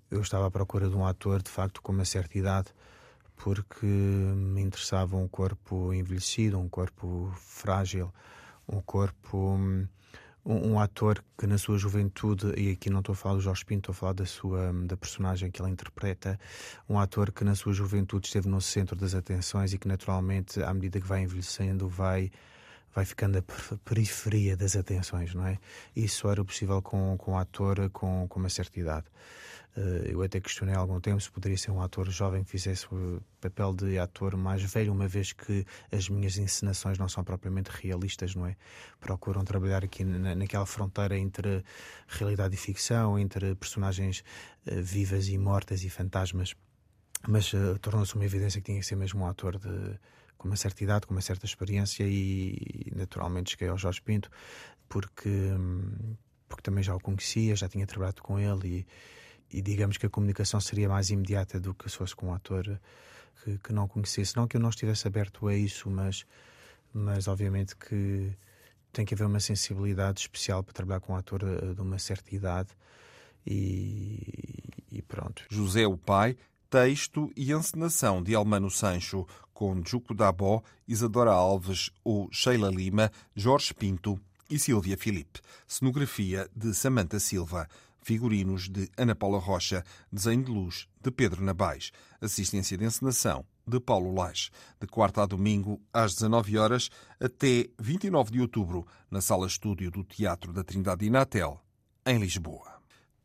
Eu 0.09 0.21
estava 0.21 0.47
à 0.47 0.51
procura 0.51 0.89
de 0.89 0.95
um 0.95 1.05
ator, 1.05 1.41
de 1.41 1.49
facto, 1.49 1.81
com 1.81 1.91
uma 1.91 2.05
certa 2.05 2.37
idade, 2.37 2.73
porque 3.35 3.85
me 3.85 4.61
interessava 4.61 5.15
um 5.15 5.27
corpo 5.27 5.93
envelhecido, 5.93 6.59
um 6.59 6.67
corpo 6.67 7.31
frágil, 7.35 8.11
um 8.67 8.81
corpo. 8.81 9.37
Um, 9.37 9.87
um, 10.45 10.79
ator 10.79 11.23
que 11.37 11.45
na 11.45 11.57
sua 11.57 11.77
juventude, 11.77 12.53
e 12.57 12.71
aqui 12.71 12.89
não 12.89 12.99
estou 12.99 13.13
a 13.13 13.15
falar 13.15 13.35
do 13.35 13.41
Jorge 13.41 13.63
Pinto, 13.63 13.91
estou 13.91 13.91
a 13.91 13.95
falar 13.95 14.13
da 14.13 14.25
sua 14.25 14.73
da 14.85 14.97
personagem 14.97 15.51
que 15.51 15.61
ele 15.61 15.69
interpreta, 15.69 16.39
um 16.87 16.97
ator 16.97 17.31
que 17.31 17.43
na 17.43 17.55
sua 17.55 17.73
juventude 17.73 18.27
esteve 18.27 18.47
no 18.47 18.59
centro 18.61 18.95
das 18.95 19.13
atenções 19.13 19.73
e 19.73 19.77
que 19.77 19.87
naturalmente, 19.87 20.63
à 20.63 20.73
medida 20.73 20.99
que 20.99 21.05
vai 21.05 21.21
envelhecendo, 21.21 21.87
vai 21.87 22.31
vai 22.93 23.05
ficando 23.05 23.37
a 23.37 23.43
periferia 23.85 24.57
das 24.57 24.75
atenções, 24.75 25.33
não 25.33 25.45
é? 25.45 25.57
Isso 25.95 26.29
era 26.29 26.43
possível 26.43 26.81
com, 26.81 27.17
com 27.17 27.33
um 27.33 27.37
ator 27.37 27.89
com, 27.91 28.27
com 28.27 28.39
uma 28.39 28.49
certa 28.49 28.79
idade. 28.79 29.05
Uh, 29.77 30.03
eu 30.09 30.21
até 30.23 30.39
questionei 30.39 30.73
há 30.73 30.79
algum 30.79 30.99
tempo 30.99 31.21
se 31.21 31.29
poderia 31.29 31.57
ser 31.57 31.69
um 31.69 31.81
ator 31.81 32.09
jovem 32.09 32.43
que 32.43 32.49
fizesse 32.49 32.87
o 32.91 33.21
papel 33.39 33.71
de 33.73 33.99
ator 33.99 34.35
mais 34.35 34.63
velho, 34.63 34.91
uma 34.91 35.07
vez 35.07 35.31
que 35.31 35.65
as 35.91 36.09
minhas 36.09 36.37
encenações 36.37 36.97
não 36.97 37.07
são 37.07 37.23
propriamente 37.23 37.69
realistas, 37.69 38.33
não 38.33 38.47
é? 38.47 38.55
Procuram 38.99 39.43
trabalhar 39.43 39.83
aqui 39.83 40.03
na, 40.03 40.33
naquela 40.33 40.65
fronteira 40.65 41.15
entre 41.15 41.63
realidade 42.07 42.55
e 42.55 42.57
ficção, 42.57 43.19
entre 43.19 43.53
personagens 43.55 44.23
uh, 44.65 44.81
vivas 44.81 45.27
e 45.27 45.37
mortas 45.37 45.83
e 45.83 45.89
fantasmas. 45.89 46.55
Mas 47.27 47.53
uh, 47.53 47.77
tornou-se 47.79 48.15
uma 48.15 48.25
evidência 48.25 48.59
que 48.59 48.65
tinha 48.65 48.79
que 48.79 48.85
ser 48.85 48.95
mesmo 48.95 49.21
um 49.23 49.27
ator 49.27 49.59
de 49.59 49.99
com 50.39 50.47
uma 50.47 50.55
certa 50.55 50.83
idade, 50.83 51.05
com 51.05 51.13
uma 51.13 51.21
certa 51.21 51.45
experiência 51.45 52.03
e 52.07 52.91
naturalmente 52.95 53.51
cheguei 53.51 53.67
ao 53.67 53.77
Jorge 53.77 54.01
Pinto 54.01 54.31
porque, 54.87 55.51
porque 56.47 56.63
também 56.63 56.83
já 56.83 56.95
o 56.95 56.99
conhecia, 56.99 57.55
já 57.55 57.69
tinha 57.69 57.85
trabalhado 57.85 58.23
com 58.23 58.39
ele 58.39 58.87
e, 59.51 59.57
e 59.57 59.61
digamos 59.61 59.97
que 59.97 60.05
a 60.05 60.09
comunicação 60.09 60.59
seria 60.59 60.89
mais 60.89 61.11
imediata 61.11 61.59
do 61.59 61.75
que 61.75 61.89
se 61.89 61.97
fosse 61.97 62.15
com 62.15 62.29
um 62.29 62.33
ator 62.33 62.79
que, 63.43 63.57
que 63.59 63.73
não 63.73 63.87
conhecesse. 63.87 64.35
Não 64.35 64.47
que 64.47 64.57
eu 64.57 64.61
não 64.61 64.69
estivesse 64.69 65.07
aberto 65.07 65.47
a 65.47 65.55
isso, 65.55 65.89
mas, 65.89 66.25
mas 66.93 67.27
obviamente 67.27 67.75
que 67.75 68.33
tem 68.91 69.05
que 69.05 69.13
haver 69.13 69.27
uma 69.27 69.39
sensibilidade 69.39 70.21
especial 70.21 70.63
para 70.63 70.73
trabalhar 70.73 71.01
com 71.01 71.13
um 71.13 71.17
ator 71.17 71.43
de, 71.43 71.75
de 71.75 71.81
uma 71.81 71.99
certa 71.99 72.33
idade 72.33 72.69
e, 73.45 74.63
e 74.91 75.01
pronto. 75.01 75.43
José, 75.49 75.85
o 75.85 75.97
pai, 75.97 76.37
texto 76.69 77.31
e 77.35 77.51
encenação 77.51 78.21
de 78.21 78.35
Almano 78.35 78.69
Sancho, 78.69 79.25
com 79.53 79.81
Juco 79.85 80.13
Dabó, 80.13 80.61
Isadora 80.87 81.31
Alves 81.31 81.89
ou 82.03 82.29
Sheila 82.31 82.69
Lima, 82.69 83.11
Jorge 83.35 83.73
Pinto 83.73 84.19
e 84.49 84.59
Silvia 84.59 84.97
Filipe. 84.97 85.41
Cenografia 85.67 86.49
de 86.55 86.73
Samanta 86.73 87.19
Silva. 87.19 87.67
Figurinos 88.01 88.69
de 88.69 88.89
Ana 88.97 89.15
Paula 89.15 89.39
Rocha. 89.39 89.83
Desenho 90.11 90.43
de 90.43 90.51
luz 90.51 90.87
de 91.01 91.11
Pedro 91.11 91.43
Nabais. 91.43 91.91
Assistência 92.21 92.77
de 92.77 92.85
encenação 92.85 93.45
de 93.67 93.79
Paulo 93.79 94.13
Lage. 94.13 94.49
De 94.79 94.87
quarta 94.87 95.23
a 95.23 95.25
domingo, 95.25 95.81
às 95.93 96.13
19 96.13 96.57
horas, 96.57 96.89
até 97.19 97.67
29 97.79 98.31
de 98.31 98.41
outubro, 98.41 98.87
na 99.11 99.21
Sala 99.21 99.47
Estúdio 99.47 99.91
do 99.91 100.03
Teatro 100.03 100.53
da 100.53 100.63
Trindade 100.63 101.05
Inatel, 101.05 101.59
em 102.05 102.17
Lisboa. 102.17 102.78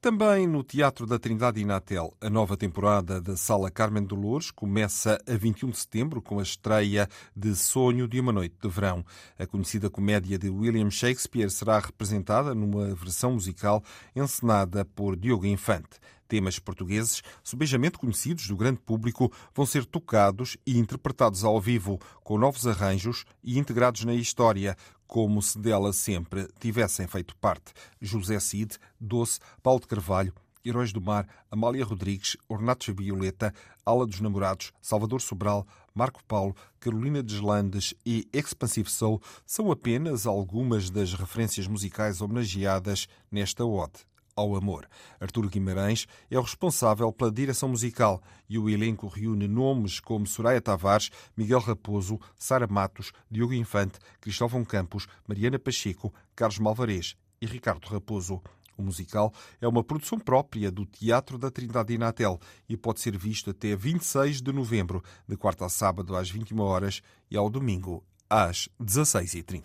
Também 0.04 0.46
no 0.46 0.62
Teatro 0.62 1.06
da 1.06 1.18
Trindade 1.18 1.62
Inatel, 1.62 2.12
a 2.20 2.28
nova 2.28 2.58
temporada 2.58 3.22
da 3.22 3.38
Sala 3.38 3.70
Carmen 3.70 4.04
Dolores 4.04 4.50
começa 4.50 5.18
a 5.26 5.34
21 5.34 5.70
de 5.70 5.78
setembro 5.78 6.20
com 6.20 6.38
a 6.38 6.42
estreia 6.42 7.08
de 7.34 7.56
Sonho 7.56 8.06
de 8.06 8.20
uma 8.20 8.30
Noite 8.30 8.54
de 8.60 8.68
Verão. 8.68 9.02
A 9.38 9.46
conhecida 9.46 9.88
comédia 9.88 10.38
de 10.38 10.50
William 10.50 10.90
Shakespeare 10.90 11.50
será 11.50 11.78
representada 11.78 12.54
numa 12.54 12.94
versão 12.94 13.32
musical 13.32 13.82
encenada 14.14 14.84
por 14.84 15.16
Diogo 15.16 15.46
Infante. 15.46 15.98
Temas 16.28 16.58
portugueses, 16.58 17.22
subejamente 17.42 17.98
conhecidos 17.98 18.46
do 18.48 18.56
grande 18.56 18.80
público, 18.80 19.32
vão 19.54 19.64
ser 19.64 19.84
tocados 19.84 20.56
e 20.66 20.78
interpretados 20.78 21.44
ao 21.44 21.60
vivo, 21.60 21.98
com 22.22 22.38
novos 22.38 22.66
arranjos 22.66 23.24
e 23.42 23.58
integrados 23.58 24.04
na 24.04 24.14
história, 24.14 24.76
como 25.06 25.42
se 25.42 25.58
dela 25.58 25.92
sempre 25.92 26.48
tivessem 26.58 27.06
feito 27.06 27.36
parte. 27.36 27.72
José 28.00 28.38
Cid, 28.40 28.78
Doce, 29.00 29.40
Paulo 29.62 29.80
de 29.80 29.86
Carvalho, 29.86 30.34
Heróis 30.64 30.92
do 30.92 31.00
Mar, 31.00 31.28
Amália 31.50 31.84
Rodrigues, 31.84 32.36
Ornatos 32.48 32.94
Violeta, 32.94 33.52
Ala 33.84 34.06
dos 34.06 34.20
Namorados, 34.20 34.72
Salvador 34.80 35.20
Sobral, 35.20 35.66
Marco 35.94 36.24
Paulo, 36.24 36.56
Carolina 36.80 37.22
Deslandes 37.22 37.94
e 38.04 38.26
Expansive 38.32 38.90
Soul 38.90 39.20
são 39.44 39.70
apenas 39.70 40.26
algumas 40.26 40.88
das 40.88 41.12
referências 41.12 41.66
musicais 41.66 42.20
homenageadas 42.20 43.06
nesta 43.30 43.64
ode 43.64 44.06
ao 44.36 44.56
amor. 44.56 44.88
Arturo 45.20 45.48
Guimarães 45.48 46.06
é 46.30 46.38
o 46.38 46.42
responsável 46.42 47.12
pela 47.12 47.30
direção 47.30 47.68
musical 47.68 48.22
e 48.48 48.58
o 48.58 48.68
elenco 48.68 49.06
reúne 49.06 49.46
nomes 49.48 50.00
como 50.00 50.26
Soraya 50.26 50.60
Tavares, 50.60 51.10
Miguel 51.36 51.60
Raposo, 51.60 52.18
Sara 52.36 52.66
Matos, 52.66 53.12
Diogo 53.30 53.54
Infante, 53.54 53.98
Cristóvão 54.20 54.64
Campos, 54.64 55.06
Mariana 55.26 55.58
Pacheco, 55.58 56.12
Carlos 56.34 56.58
Malvarez 56.58 57.16
e 57.40 57.46
Ricardo 57.46 57.86
Raposo. 57.86 58.42
O 58.76 58.82
musical 58.82 59.32
é 59.60 59.68
uma 59.68 59.84
produção 59.84 60.18
própria 60.18 60.70
do 60.70 60.84
Teatro 60.84 61.38
da 61.38 61.50
Trindade 61.50 61.94
Inatel 61.94 62.40
e 62.68 62.76
pode 62.76 63.00
ser 63.00 63.16
visto 63.16 63.50
até 63.50 63.76
26 63.76 64.42
de 64.42 64.52
novembro, 64.52 65.02
de 65.28 65.36
quarta 65.36 65.64
a 65.64 65.68
sábado 65.68 66.16
às 66.16 66.28
21 66.28 66.60
horas 66.60 67.00
e 67.30 67.36
ao 67.36 67.48
domingo 67.48 68.04
às 68.28 68.68
16h30. 68.82 69.62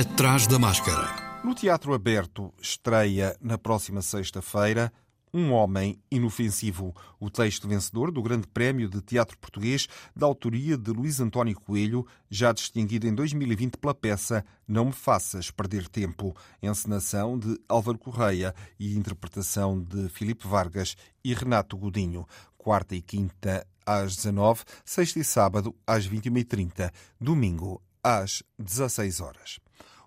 Atrás 0.00 0.46
da 0.46 0.58
máscara. 0.58 1.26
No 1.44 1.54
Teatro 1.54 1.94
Aberto 1.94 2.52
estreia 2.60 3.36
na 3.40 3.56
próxima 3.56 4.02
sexta-feira 4.02 4.92
Um 5.32 5.52
Homem 5.52 5.96
Inofensivo, 6.10 6.92
o 7.20 7.30
texto 7.30 7.68
vencedor 7.68 8.10
do 8.10 8.20
Grande 8.22 8.48
Prémio 8.48 8.88
de 8.88 9.00
Teatro 9.00 9.38
Português, 9.38 9.86
da 10.14 10.26
autoria 10.26 10.76
de 10.76 10.90
Luís 10.90 11.20
António 11.20 11.54
Coelho, 11.60 12.06
já 12.28 12.52
distinguido 12.52 13.06
em 13.06 13.14
2020 13.14 13.76
pela 13.76 13.94
peça 13.94 14.44
Não 14.66 14.86
Me 14.86 14.92
Faças 14.92 15.50
Perder 15.50 15.88
Tempo, 15.88 16.34
encenação 16.60 17.38
de 17.38 17.56
Álvaro 17.68 17.98
Correia 17.98 18.54
e 18.76 18.96
interpretação 18.96 19.80
de 19.80 20.08
Filipe 20.08 20.48
Vargas 20.48 20.96
e 21.22 21.32
Renato 21.32 21.76
Godinho. 21.76 22.26
Quarta 22.58 22.96
e 22.96 23.02
quinta 23.02 23.64
às 23.86 24.16
19, 24.16 24.64
sexta 24.84 25.20
e 25.20 25.24
sábado 25.24 25.76
às 25.86 26.08
21h30, 26.08 26.90
domingo 27.20 27.80
às 28.06 28.40
16 28.56 29.20
horas. 29.20 29.58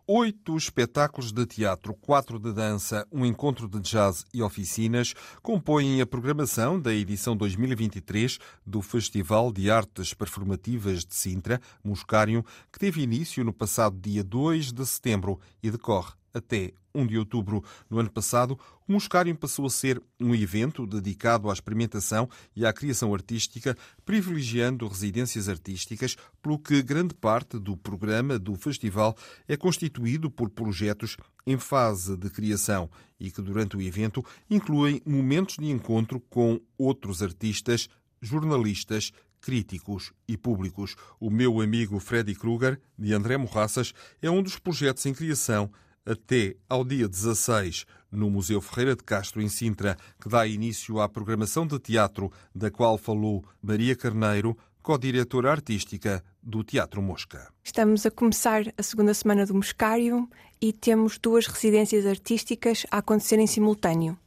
Oito 0.07 0.55
espetáculos 0.55 1.33
de 1.33 1.45
teatro, 1.45 1.93
quatro 1.93 2.39
de 2.39 2.53
dança, 2.53 3.05
um 3.11 3.25
encontro 3.25 3.67
de 3.67 3.77
jazz 3.81 4.25
e 4.33 4.41
oficinas 4.41 5.13
compõem 5.41 5.99
a 5.99 6.05
programação 6.05 6.79
da 6.79 6.93
edição 6.93 7.35
2023 7.35 8.39
do 8.65 8.81
Festival 8.81 9.51
de 9.51 9.69
Artes 9.69 10.13
Performativas 10.13 11.03
de 11.03 11.13
Sintra, 11.13 11.61
Muscário, 11.83 12.43
que 12.71 12.79
teve 12.79 13.01
início 13.01 13.43
no 13.43 13.51
passado 13.51 13.99
dia 13.99 14.23
2 14.23 14.71
de 14.71 14.85
setembro 14.85 15.37
e 15.61 15.69
decorre 15.69 16.18
até 16.33 16.73
1 16.93 17.07
de 17.07 17.17
outubro. 17.17 17.63
No 17.89 17.99
ano 17.99 18.09
passado, 18.09 18.57
o 18.87 18.93
Muscarium 18.93 19.35
passou 19.35 19.65
a 19.65 19.69
ser 19.69 20.01
um 20.19 20.33
evento 20.33 20.85
dedicado 20.85 21.49
à 21.49 21.53
experimentação 21.53 22.29
e 22.55 22.65
à 22.65 22.73
criação 22.73 23.13
artística, 23.13 23.77
privilegiando 24.05 24.87
residências 24.87 25.47
artísticas, 25.47 26.15
pelo 26.41 26.57
que 26.57 26.81
grande 26.81 27.13
parte 27.13 27.59
do 27.59 27.77
programa 27.77 28.39
do 28.39 28.55
festival 28.55 29.15
é 29.47 29.55
constituído 29.55 30.29
por 30.31 30.49
projetos 30.49 31.15
em 31.45 31.57
fase 31.57 32.17
de 32.17 32.29
criação 32.29 32.89
e 33.19 33.31
que, 33.31 33.41
durante 33.41 33.77
o 33.77 33.81
evento, 33.81 34.23
incluem 34.49 35.01
momentos 35.05 35.57
de 35.57 35.69
encontro 35.69 36.19
com 36.29 36.59
outros 36.77 37.21
artistas, 37.21 37.89
jornalistas, 38.21 39.11
críticos 39.41 40.11
e 40.27 40.37
públicos. 40.37 40.95
O 41.19 41.29
meu 41.29 41.61
amigo 41.61 41.99
Freddy 41.99 42.35
Kruger, 42.35 42.79
de 42.97 43.13
André 43.13 43.37
Morraças, 43.37 43.93
é 44.21 44.29
um 44.29 44.43
dos 44.43 44.59
projetos 44.59 45.05
em 45.05 45.13
criação 45.13 45.71
até 46.09 46.55
ao 46.67 46.83
dia 46.83 47.07
16 47.07 47.85
no 48.11 48.31
Museu 48.31 48.59
Ferreira 48.59 48.95
de 48.95 49.03
Castro, 49.03 49.39
em 49.39 49.47
Sintra, 49.47 49.95
que 50.19 50.27
dá 50.27 50.47
início 50.47 50.99
à 50.99 51.07
programação 51.07 51.67
de 51.67 51.77
teatro 51.77 52.31
da 52.53 52.71
qual 52.71 52.97
falou 52.97 53.45
Maria 53.61 53.95
Carneiro, 53.95 54.57
co-diretora 54.81 55.51
artística 55.51 56.23
do 56.41 56.63
Teatro 56.63 56.99
Mosca. 56.99 57.53
Estamos 57.63 58.07
a 58.07 58.11
começar 58.11 58.63
a 58.75 58.81
segunda 58.81 59.13
semana 59.13 59.45
do 59.45 59.53
Moscário 59.53 60.27
e 60.59 60.73
temos 60.73 61.19
duas 61.19 61.45
residências 61.45 62.07
artísticas 62.07 62.87
a 62.89 62.97
acontecer 62.97 63.37
em 63.37 63.45
simultâneo. 63.45 64.17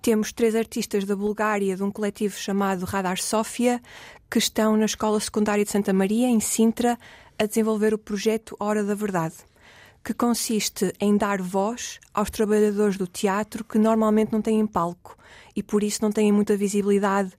Temos 0.00 0.32
três 0.32 0.56
artistas 0.56 1.04
da 1.04 1.14
Bulgária 1.14 1.76
de 1.76 1.82
um 1.84 1.92
coletivo 1.92 2.34
chamado 2.34 2.84
Radar 2.84 3.22
Sofia, 3.22 3.80
que 4.28 4.38
estão 4.38 4.76
na 4.76 4.86
Escola 4.86 5.20
Secundária 5.20 5.64
de 5.64 5.70
Santa 5.70 5.92
Maria, 5.92 6.26
em 6.26 6.40
Sintra, 6.40 6.98
a 7.38 7.46
desenvolver 7.46 7.94
o 7.94 7.98
projeto 7.98 8.56
Hora 8.58 8.82
da 8.82 8.96
Verdade 8.96 9.36
que 10.04 10.12
consiste 10.12 10.92
em 11.00 11.16
dar 11.16 11.40
voz 11.40 12.00
aos 12.12 12.30
trabalhadores 12.30 12.96
do 12.96 13.06
teatro 13.06 13.64
que 13.64 13.78
normalmente 13.78 14.32
não 14.32 14.42
têm 14.42 14.66
palco 14.66 15.16
e 15.54 15.62
por 15.62 15.82
isso 15.82 16.00
não 16.02 16.10
têm 16.10 16.32
muita 16.32 16.56
visibilidade 16.56 17.32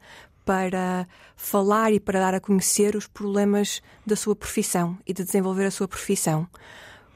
para 0.45 1.07
falar 1.35 1.91
e 1.91 1.99
para 1.99 2.19
dar 2.19 2.33
a 2.33 2.39
conhecer 2.39 2.95
os 2.95 3.07
problemas 3.07 3.81
da 4.05 4.15
sua 4.15 4.35
profissão 4.35 4.97
e 5.05 5.13
de 5.13 5.23
desenvolver 5.23 5.65
a 5.65 5.71
sua 5.71 5.87
profissão. 5.87 6.47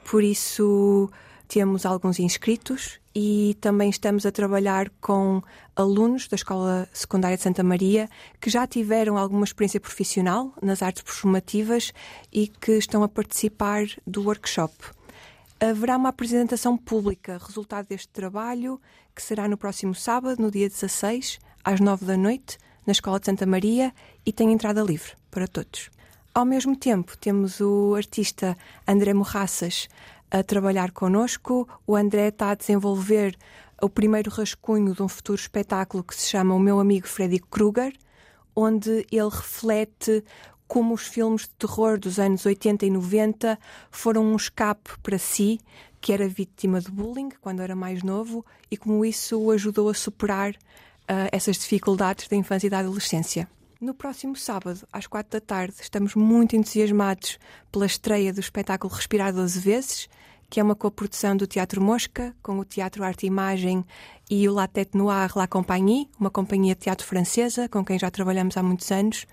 Por 0.04 0.22
isso 0.22 1.10
temos 1.46 1.86
alguns 1.86 2.18
inscritos 2.18 3.00
e 3.14 3.56
também 3.60 3.90
estamos 3.90 4.26
a 4.26 4.32
trabalhar 4.32 4.90
com 5.00 5.42
alunos 5.74 6.28
da 6.28 6.36
Escola 6.36 6.88
Secundária 6.92 7.36
de 7.36 7.42
Santa 7.42 7.62
Maria 7.62 8.08
que 8.40 8.50
já 8.50 8.66
tiveram 8.66 9.16
alguma 9.16 9.44
experiência 9.44 9.80
profissional 9.80 10.52
nas 10.62 10.82
artes 10.82 11.02
performativas 11.02 11.92
e 12.32 12.48
que 12.48 12.72
estão 12.72 13.02
a 13.02 13.08
participar 13.08 13.86
do 14.06 14.22
workshop. 14.22 14.74
Haverá 15.60 15.96
uma 15.96 16.10
apresentação 16.10 16.76
pública, 16.76 17.36
resultado 17.44 17.88
deste 17.88 18.08
trabalho, 18.10 18.80
que 19.12 19.20
será 19.20 19.48
no 19.48 19.56
próximo 19.56 19.92
sábado, 19.92 20.40
no 20.40 20.52
dia 20.52 20.68
16, 20.68 21.40
às 21.64 21.80
9 21.80 22.04
da 22.06 22.16
noite, 22.16 22.58
na 22.86 22.92
Escola 22.92 23.18
de 23.18 23.26
Santa 23.26 23.44
Maria 23.44 23.92
e 24.24 24.32
tem 24.32 24.52
entrada 24.52 24.80
livre 24.80 25.14
para 25.28 25.48
todos. 25.48 25.90
Ao 26.32 26.44
mesmo 26.44 26.76
tempo, 26.76 27.18
temos 27.18 27.60
o 27.60 27.96
artista 27.96 28.56
André 28.86 29.12
Morraças 29.12 29.88
a 30.30 30.44
trabalhar 30.44 30.92
connosco. 30.92 31.68
O 31.84 31.96
André 31.96 32.28
está 32.28 32.50
a 32.50 32.54
desenvolver 32.54 33.36
o 33.82 33.88
primeiro 33.88 34.30
rascunho 34.30 34.94
de 34.94 35.02
um 35.02 35.08
futuro 35.08 35.40
espetáculo 35.40 36.04
que 36.04 36.14
se 36.14 36.30
chama 36.30 36.54
O 36.54 36.60
Meu 36.60 36.78
Amigo 36.78 37.08
Freddy 37.08 37.40
Krueger, 37.40 37.92
onde 38.54 39.04
ele 39.10 39.28
reflete 39.28 40.24
como 40.68 40.94
os 40.94 41.06
filmes 41.06 41.42
de 41.42 41.50
terror 41.54 41.98
dos 41.98 42.18
anos 42.18 42.44
80 42.44 42.84
e 42.86 42.90
90 42.90 43.58
foram 43.90 44.22
um 44.22 44.36
escape 44.36 44.90
para 45.02 45.18
si, 45.18 45.58
que 46.00 46.12
era 46.12 46.28
vítima 46.28 46.80
de 46.80 46.90
bullying 46.90 47.30
quando 47.40 47.62
era 47.62 47.74
mais 47.74 48.02
novo, 48.02 48.44
e 48.70 48.76
como 48.76 49.04
isso 49.04 49.40
o 49.40 49.50
ajudou 49.50 49.88
a 49.88 49.94
superar 49.94 50.52
uh, 50.52 51.28
essas 51.32 51.56
dificuldades 51.56 52.28
da 52.28 52.36
infância 52.36 52.66
e 52.66 52.70
da 52.70 52.80
adolescência. 52.80 53.48
No 53.80 53.94
próximo 53.94 54.36
sábado, 54.36 54.86
às 54.92 55.06
quatro 55.06 55.32
da 55.32 55.40
tarde, 55.40 55.74
estamos 55.80 56.14
muito 56.14 56.54
entusiasmados 56.54 57.38
pela 57.72 57.86
estreia 57.86 58.32
do 58.32 58.40
espetáculo 58.40 58.92
Respirar 58.92 59.32
12 59.32 59.60
vezes, 59.60 60.08
que 60.50 60.60
é 60.60 60.62
uma 60.62 60.74
coprodução 60.74 61.36
do 61.36 61.46
Teatro 61.46 61.80
Mosca 61.80 62.34
com 62.42 62.58
o 62.58 62.64
Teatro 62.64 63.04
Arte 63.04 63.24
e 63.24 63.26
Imagem 63.26 63.84
e 64.30 64.48
o 64.48 64.54
La 64.54 64.66
Tête 64.66 64.96
Noire 64.96 65.32
La 65.36 65.46
Compagnie, 65.46 66.08
uma 66.18 66.30
companhia 66.30 66.74
de 66.74 66.80
teatro 66.80 67.06
francesa 67.06 67.68
com 67.68 67.84
quem 67.84 67.98
já 67.98 68.10
trabalhamos 68.10 68.56
há 68.56 68.62
muitos 68.62 68.90
anos, 68.90 69.26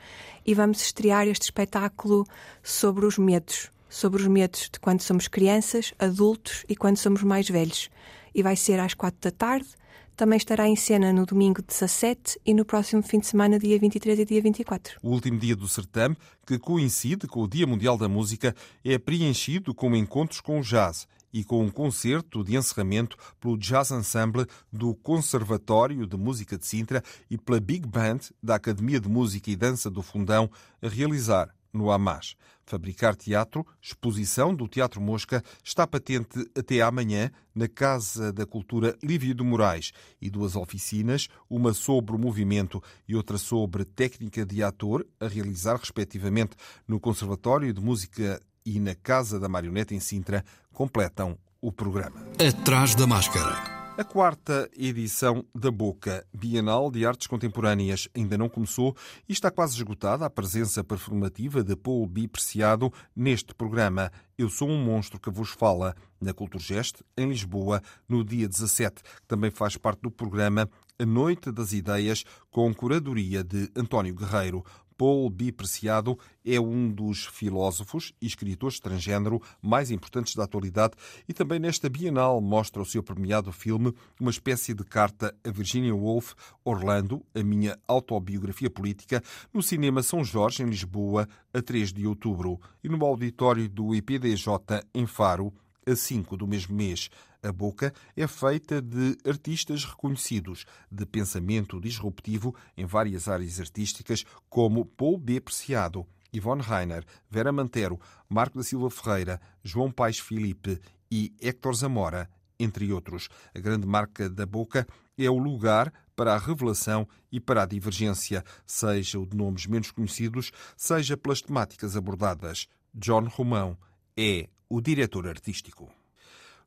e 0.45 0.53
vamos 0.53 0.81
estrear 0.81 1.27
este 1.27 1.43
espetáculo 1.43 2.25
sobre 2.61 3.05
os 3.05 3.17
medos, 3.17 3.71
sobre 3.89 4.21
os 4.21 4.27
medos 4.27 4.69
de 4.71 4.79
quando 4.79 5.01
somos 5.01 5.27
crianças, 5.27 5.93
adultos 5.97 6.65
e 6.67 6.75
quando 6.75 6.97
somos 6.97 7.23
mais 7.23 7.49
velhos. 7.49 7.89
E 8.33 8.43
vai 8.43 8.57
ser 8.57 8.79
às 8.79 8.93
quatro 8.93 9.19
da 9.21 9.31
tarde. 9.31 9.67
Também 10.15 10.37
estará 10.37 10.65
em 10.65 10.77
cena 10.77 11.11
no 11.11 11.25
domingo 11.25 11.61
17 11.61 12.39
e 12.45 12.53
no 12.53 12.63
próximo 12.63 13.03
fim 13.03 13.19
de 13.19 13.27
semana, 13.27 13.59
dia 13.59 13.77
23 13.77 14.19
e 14.19 14.25
dia 14.25 14.41
24. 14.41 14.97
O 15.03 15.09
último 15.09 15.37
dia 15.37 15.57
do 15.57 15.67
certame, 15.67 16.15
que 16.47 16.57
coincide 16.57 17.27
com 17.27 17.41
o 17.41 17.47
Dia 17.47 17.67
Mundial 17.67 17.97
da 17.97 18.07
Música, 18.07 18.55
é 18.83 18.97
preenchido 18.97 19.73
com 19.73 19.93
encontros 19.93 20.39
com 20.39 20.59
o 20.59 20.63
jazz 20.63 21.05
e 21.33 21.43
com 21.43 21.61
um 21.61 21.69
concerto 21.69 22.45
de 22.45 22.55
encerramento 22.55 23.17
pelo 23.41 23.57
Jazz 23.57 23.91
Ensemble 23.91 24.45
do 24.71 24.95
Conservatório 24.95 26.07
de 26.07 26.15
Música 26.15 26.57
de 26.57 26.65
Sintra 26.65 27.03
e 27.29 27.37
pela 27.37 27.59
Big 27.59 27.85
Band 27.85 28.19
da 28.41 28.55
Academia 28.55 29.01
de 29.01 29.09
Música 29.09 29.51
e 29.51 29.55
Dança 29.57 29.89
do 29.89 30.01
Fundão 30.01 30.49
a 30.81 30.87
realizar 30.87 31.53
no 31.75 31.91
Hamas. 31.91 32.35
Fabricar 32.65 33.15
Teatro, 33.15 33.65
exposição 33.79 34.55
do 34.55 34.67
Teatro 34.67 34.99
Mosca, 34.99 35.43
está 35.63 35.85
patente 35.85 36.49
até 36.57 36.81
amanhã 36.81 37.29
na 37.53 37.67
Casa 37.67 38.33
da 38.33 38.45
Cultura 38.45 38.97
Lívio 39.03 39.35
de 39.35 39.43
Moraes 39.43 39.91
e 40.19 40.29
duas 40.29 40.55
oficinas, 40.55 41.27
uma 41.47 41.73
sobre 41.73 42.15
o 42.15 42.19
movimento 42.19 42.81
e 43.07 43.15
outra 43.15 43.37
sobre 43.37 43.85
técnica 43.85 44.45
de 44.45 44.63
ator, 44.63 45.05
a 45.19 45.27
realizar 45.27 45.75
respectivamente 45.75 46.55
no 46.87 46.99
Conservatório 46.99 47.71
de 47.71 47.81
Música 47.81 48.41
e 48.65 48.79
na 48.79 48.95
Casa 48.95 49.39
da 49.39 49.47
Marioneta 49.47 49.93
em 49.93 49.99
Sintra, 49.99 50.43
completam 50.73 51.37
o 51.61 51.71
programa. 51.71 52.25
Atrás 52.39 52.95
da 52.95 53.05
máscara. 53.05 53.74
A 53.97 54.03
quarta 54.03 54.69
edição 54.77 55.45
da 55.55 55.71
Boca 55.71 56.27
Bienal 56.33 56.91
de 56.91 57.05
Artes 57.05 57.27
Contemporâneas 57.27 58.09
ainda 58.13 58.37
não 58.37 58.49
começou 58.49 58.93
e 59.27 59.31
está 59.31 59.49
quase 59.49 59.77
esgotada 59.77 60.25
a 60.25 60.29
presença 60.29 60.83
performativa 60.83 61.63
de 61.63 61.77
Paul 61.77 62.05
B. 62.05 62.27
Preciado 62.27 62.91
neste 63.15 63.55
programa. 63.55 64.11
Eu 64.37 64.49
sou 64.49 64.69
um 64.69 64.83
monstro 64.83 65.17
que 65.17 65.29
vos 65.29 65.51
fala 65.51 65.95
na 66.19 66.33
Culturgest, 66.33 67.03
em 67.17 67.29
Lisboa, 67.29 67.81
no 68.05 68.21
dia 68.21 68.49
17, 68.49 69.01
que 69.01 69.27
também 69.29 69.49
faz 69.49 69.77
parte 69.77 70.01
do 70.01 70.11
programa 70.11 70.69
A 70.99 71.05
Noite 71.05 71.49
das 71.49 71.71
Ideias, 71.71 72.25
com 72.51 72.73
curadoria 72.73 73.45
de 73.45 73.71
António 73.77 74.13
Guerreiro. 74.13 74.61
Paul 74.97 75.29
B. 75.29 75.51
Preciado 75.51 76.17
é 76.45 76.59
um 76.59 76.91
dos 76.91 77.25
filósofos 77.25 78.13
e 78.21 78.25
escritores 78.25 78.79
transgênero 78.79 79.41
mais 79.61 79.91
importantes 79.91 80.35
da 80.35 80.43
atualidade 80.43 80.93
e 81.27 81.33
também 81.33 81.59
nesta 81.59 81.89
Bienal 81.89 82.39
mostra 82.41 82.81
o 82.81 82.85
seu 82.85 83.03
premiado 83.03 83.51
filme 83.51 83.93
uma 84.19 84.31
espécie 84.31 84.73
de 84.73 84.83
carta 84.83 85.35
a 85.43 85.49
Virginia 85.49 85.95
Woolf, 85.95 86.33
Orlando, 86.63 87.25
a 87.33 87.43
minha 87.43 87.77
autobiografia 87.87 88.69
política, 88.69 89.21
no 89.53 89.61
Cinema 89.61 90.03
São 90.03 90.23
Jorge, 90.23 90.63
em 90.63 90.67
Lisboa, 90.67 91.27
a 91.53 91.61
3 91.61 91.93
de 91.93 92.07
outubro, 92.07 92.59
e 92.83 92.89
no 92.89 93.03
auditório 93.05 93.67
do 93.69 93.93
IPDJ, 93.95 94.47
em 94.93 95.05
Faro, 95.05 95.53
a 95.85 95.95
5 95.95 96.35
do 96.35 96.47
mesmo 96.47 96.75
mês. 96.75 97.09
A 97.45 97.51
boca 97.51 97.93
é 98.17 98.25
feita 98.25 98.81
de 98.81 99.15
artistas 99.23 99.85
reconhecidos, 99.85 100.65
de 100.91 101.05
pensamento 101.05 101.79
disruptivo 101.79 102.55
em 102.75 102.87
várias 102.87 103.27
áreas 103.27 103.59
artísticas, 103.59 104.25
como 104.49 104.83
Paul 104.83 105.19
B. 105.19 105.39
Preciado, 105.39 106.07
Ivone 106.33 106.63
Rainer, 106.63 107.05
Vera 107.29 107.51
Mantero, 107.51 107.99
Marco 108.27 108.57
da 108.57 108.63
Silva 108.63 108.89
Ferreira, 108.89 109.39
João 109.63 109.91
Paes 109.91 110.17
Filipe 110.17 110.81
e 111.11 111.35
Héctor 111.39 111.75
Zamora, 111.75 112.27
entre 112.59 112.91
outros. 112.91 113.29
A 113.53 113.59
grande 113.59 113.85
marca 113.85 114.27
da 114.27 114.47
Boca 114.47 114.87
é 115.15 115.29
o 115.29 115.37
lugar 115.37 115.93
para 116.15 116.33
a 116.33 116.39
revelação 116.39 117.07
e 117.31 117.39
para 117.39 117.61
a 117.61 117.67
divergência, 117.67 118.43
seja 118.65 119.19
o 119.19 119.25
de 119.27 119.37
nomes 119.37 119.67
menos 119.67 119.91
conhecidos, 119.91 120.51
seja 120.75 121.15
pelas 121.15 121.43
temáticas 121.43 121.95
abordadas. 121.95 122.67
John 122.91 123.25
Romão 123.25 123.77
é 124.17 124.49
o 124.67 124.81
diretor 124.81 125.27
artístico. 125.27 125.93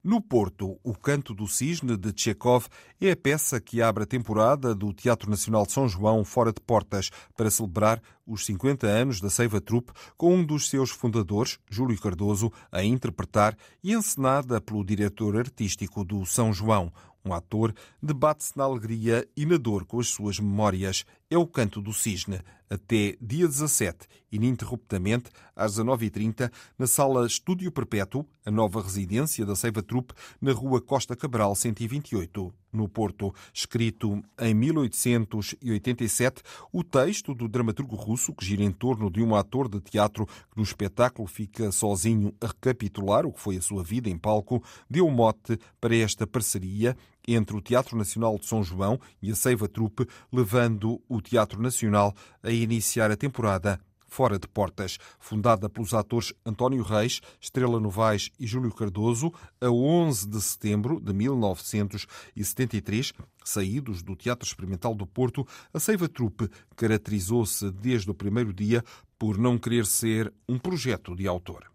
No 0.02 0.20
Porto, 0.20 0.78
O 0.84 0.94
Canto 0.94 1.34
do 1.34 1.48
Cisne, 1.48 1.96
de 1.96 2.12
Chekhov, 2.14 2.66
é 3.00 3.10
a 3.10 3.16
peça 3.16 3.60
que 3.60 3.82
abre 3.82 4.04
a 4.04 4.06
temporada 4.06 4.72
do 4.72 4.92
Teatro 4.92 5.28
Nacional 5.28 5.66
de 5.66 5.72
São 5.72 5.88
João 5.88 6.24
fora 6.24 6.52
de 6.52 6.60
portas 6.60 7.10
para 7.36 7.50
celebrar 7.50 8.00
os 8.24 8.46
50 8.46 8.86
anos 8.86 9.20
da 9.20 9.28
Seiva 9.28 9.60
Trupe, 9.60 9.92
com 10.16 10.36
um 10.36 10.44
dos 10.44 10.68
seus 10.68 10.90
fundadores, 10.90 11.58
Júlio 11.68 12.00
Cardoso, 12.00 12.52
a 12.70 12.84
interpretar 12.84 13.56
e 13.82 13.92
encenada 13.92 14.60
pelo 14.60 14.84
diretor 14.84 15.36
artístico 15.36 16.04
do 16.04 16.24
São 16.24 16.52
João. 16.52 16.92
Um 17.28 17.34
ator 17.34 17.74
debate-se 18.02 18.56
na 18.56 18.64
alegria 18.64 19.28
e 19.36 19.44
na 19.44 19.58
dor 19.58 19.84
com 19.84 20.00
as 20.00 20.08
suas 20.08 20.40
memórias. 20.40 21.04
É 21.28 21.36
o 21.36 21.46
Canto 21.46 21.82
do 21.82 21.92
Cisne, 21.92 22.40
até 22.70 23.18
dia 23.20 23.46
17, 23.46 24.06
ininterruptamente, 24.32 25.30
às 25.54 25.76
19h30, 25.76 26.50
na 26.78 26.86
sala 26.86 27.26
Estúdio 27.26 27.70
Perpétuo, 27.70 28.24
a 28.46 28.50
nova 28.50 28.80
residência 28.80 29.44
da 29.44 29.54
Seiva 29.54 29.82
Trupe, 29.82 30.14
na 30.40 30.52
rua 30.52 30.80
Costa 30.80 31.14
Cabral 31.14 31.54
128, 31.54 32.50
no 32.72 32.88
Porto. 32.88 33.34
Escrito 33.52 34.22
em 34.40 34.54
1887, 34.54 36.42
o 36.72 36.82
texto 36.82 37.34
do 37.34 37.46
dramaturgo 37.46 37.94
russo, 37.94 38.32
que 38.32 38.46
gira 38.46 38.62
em 38.62 38.72
torno 38.72 39.10
de 39.10 39.22
um 39.22 39.34
ator 39.34 39.68
de 39.68 39.80
teatro 39.80 40.24
que 40.26 40.56
no 40.56 40.62
espetáculo 40.62 41.28
fica 41.28 41.70
sozinho 41.70 42.34
a 42.40 42.46
recapitular 42.46 43.26
o 43.26 43.32
que 43.32 43.40
foi 43.40 43.58
a 43.58 43.62
sua 43.62 43.82
vida 43.82 44.08
em 44.08 44.16
palco, 44.16 44.62
deu 44.88 45.10
mote 45.10 45.58
para 45.78 45.94
esta 45.94 46.26
parceria 46.26 46.96
entre 47.34 47.56
o 47.56 47.60
Teatro 47.60 47.96
Nacional 47.96 48.38
de 48.38 48.46
São 48.46 48.62
João 48.62 48.98
e 49.20 49.30
a 49.30 49.36
Seiva 49.36 49.68
Trupe, 49.68 50.06
levando 50.32 51.00
o 51.08 51.20
Teatro 51.20 51.60
Nacional 51.60 52.14
a 52.42 52.50
iniciar 52.50 53.10
a 53.10 53.16
temporada 53.16 53.80
Fora 54.08 54.38
de 54.38 54.48
Portas, 54.48 54.98
fundada 55.20 55.68
pelos 55.68 55.92
atores 55.92 56.32
António 56.44 56.82
Reis, 56.82 57.20
Estrela 57.40 57.78
Novaes 57.78 58.30
e 58.40 58.46
Júlio 58.46 58.72
Cardoso, 58.72 59.32
a 59.60 59.70
11 59.70 60.26
de 60.26 60.40
setembro 60.40 60.98
de 60.98 61.12
1973, 61.12 63.12
saídos 63.44 64.02
do 64.02 64.16
Teatro 64.16 64.48
Experimental 64.48 64.94
do 64.94 65.06
Porto, 65.06 65.46
a 65.72 65.78
Seiva 65.78 66.08
Trupe 66.08 66.48
caracterizou-se 66.74 67.70
desde 67.70 68.10
o 68.10 68.14
primeiro 68.14 68.52
dia 68.52 68.82
por 69.18 69.36
não 69.36 69.58
querer 69.58 69.84
ser 69.84 70.32
um 70.48 70.58
projeto 70.58 71.14
de 71.14 71.28
autor. 71.28 71.70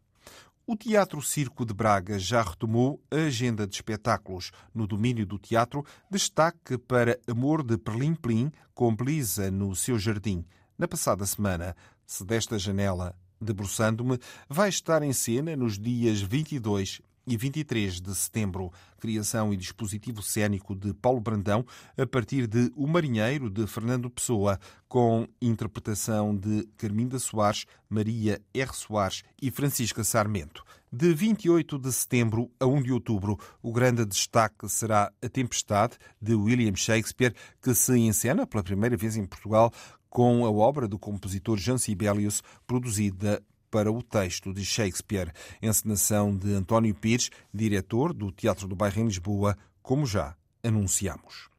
O 0.66 0.78
Teatro 0.78 1.22
Circo 1.22 1.66
de 1.66 1.74
Braga 1.74 2.18
já 2.18 2.42
retomou 2.42 3.04
a 3.12 3.18
agenda 3.18 3.68
de 3.68 3.76
espetáculos. 3.76 4.50
No 4.74 4.88
domínio 4.88 5.26
do 5.26 5.38
teatro, 5.38 5.86
destaque 6.10 6.78
para 6.78 7.20
Amor 7.28 7.62
de 7.62 7.78
Perlim 7.78 8.16
Plim, 8.16 8.50
com 8.74 8.96
Belisa 8.96 9.52
no 9.52 9.76
seu 9.76 10.00
jardim. 10.00 10.46
Na 10.78 10.88
passada 10.88 11.26
semana, 11.26 11.76
se 12.06 12.24
desta 12.24 12.58
janela, 12.58 13.14
debruçando-me, 13.42 14.18
vai 14.48 14.70
estar 14.70 15.04
em 15.04 15.12
cena 15.12 15.54
nos 15.54 15.78
dias 15.78 16.22
22 16.22 17.02
e 17.26 17.38
23 17.38 18.02
de 18.02 18.16
setembro. 18.16 18.72
Criação 19.00 19.54
e 19.54 19.58
dispositivo 19.58 20.22
cênico 20.22 20.76
de 20.76 20.94
Paulo 20.94 21.20
Brandão 21.20 21.66
a 21.98 22.06
partir 22.06 22.48
de 22.48 22.72
O 22.76 22.88
Marinheiro 22.88 23.50
de 23.50 23.66
Fernando 23.68 24.10
Pessoa, 24.10 24.60
com 24.88 25.28
interpretação 25.42 26.36
de 26.36 26.68
Carminda 26.78 27.20
Soares, 27.20 27.66
Maria 27.90 28.42
R. 28.54 28.74
Soares 28.74 29.24
e 29.42 29.52
Francisca 29.52 30.04
Sarmento. 30.04 30.64
De 30.92 31.12
28 31.12 31.80
de 31.80 31.92
setembro 31.92 32.52
a 32.60 32.68
1 32.68 32.84
de 32.84 32.92
outubro, 32.92 33.40
o 33.62 33.72
grande 33.72 34.06
destaque 34.06 34.70
será 34.70 35.12
A 35.22 35.30
Tempestade, 35.30 35.98
de 36.22 36.36
William 36.36 36.76
Shakespeare, 36.76 37.34
que 37.62 37.74
se 37.74 37.98
encena 37.98 38.46
pela 38.46 38.64
primeira 38.64 38.96
vez 38.96 39.18
em 39.18 39.26
Portugal 39.26 39.74
com 40.14 40.46
a 40.46 40.52
obra 40.52 40.88
do 40.88 41.00
compositor 41.00 41.58
Jean 41.58 41.80
Sibelius, 41.80 42.44
produzida 42.68 43.42
para 43.74 43.92
o 43.92 44.04
texto 44.04 44.54
de 44.54 44.64
Shakespeare, 44.64 45.34
encenação 45.60 46.38
de 46.38 46.54
António 46.54 46.94
Pires, 46.94 47.32
diretor 47.52 48.14
do 48.14 48.32
Teatro 48.32 48.68
do 48.68 48.76
Bairro 48.76 49.02
em 49.02 49.06
Lisboa, 49.06 49.58
como 49.82 50.06
já 50.06 50.36
anunciamos. 50.64 51.50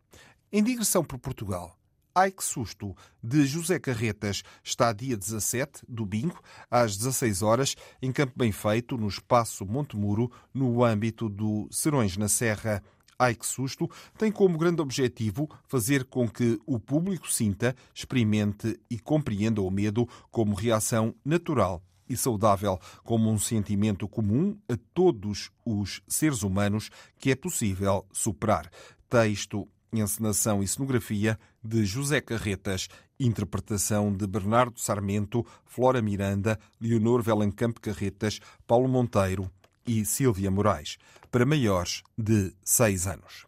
Em 0.53 0.63
digressão 0.63 1.03
por 1.03 1.19
Portugal, 1.19 1.77
Ai 2.15 2.31
que 2.31 2.45
susto, 2.45 2.97
de 3.21 3.45
José 3.45 3.81
Carretas, 3.81 4.45
está 4.63 4.93
dia 4.93 5.17
17, 5.17 5.83
domingo, 5.89 6.41
às 6.71 6.97
16 6.97 7.43
horas, 7.43 7.75
em 8.01 8.13
Campo 8.13 8.35
Bem 8.37 8.53
Feito, 8.53 8.97
no 8.97 9.09
Espaço 9.09 9.67
Montemuro, 9.67 10.31
no 10.55 10.85
âmbito 10.85 11.29
do 11.29 11.67
Serões 11.73 12.17
na 12.17 12.29
Serra. 12.29 12.81
Ai 13.19 13.35
que 13.35 13.45
susto, 13.45 13.91
tem 14.17 14.31
como 14.31 14.57
grande 14.57 14.81
objetivo 14.81 15.51
fazer 15.67 16.05
com 16.05 16.29
que 16.29 16.61
o 16.65 16.79
público 16.79 17.29
sinta, 17.29 17.75
experimente 17.93 18.79
e 18.89 19.01
compreenda 19.01 19.61
o 19.61 19.69
medo 19.69 20.09
como 20.31 20.55
reação 20.55 21.13
natural 21.25 21.83
e 22.09 22.17
saudável 22.17 22.79
como 23.03 23.31
um 23.31 23.39
sentimento 23.39 24.09
comum 24.09 24.57
a 24.69 24.77
todos 24.93 25.51
os 25.65 26.03
seres 26.07 26.43
humanos 26.43 26.91
que 27.19 27.31
é 27.31 27.35
possível 27.35 28.07
superar. 28.13 28.71
Texto, 29.09 29.69
encenação 29.93 30.63
e 30.63 30.69
cenografia 30.69 31.39
de 31.63 31.85
José 31.85 32.21
Carretas, 32.21 32.89
interpretação 33.19 34.13
de 34.13 34.27
Bernardo 34.27 34.79
Sarmento, 34.79 35.47
Flora 35.65 36.03
Miranda, 36.03 36.59
Leonor 36.81 37.23
Vellencamp 37.23 37.79
Carretas, 37.79 38.41
Paulo 38.67 38.89
Monteiro 38.89 39.51
e 39.87 40.05
Silvia 40.05 40.51
Moraes, 40.51 40.99
para 41.31 41.47
maiores 41.47 42.03
de 42.17 42.55
seis 42.65 43.07
anos. 43.07 43.47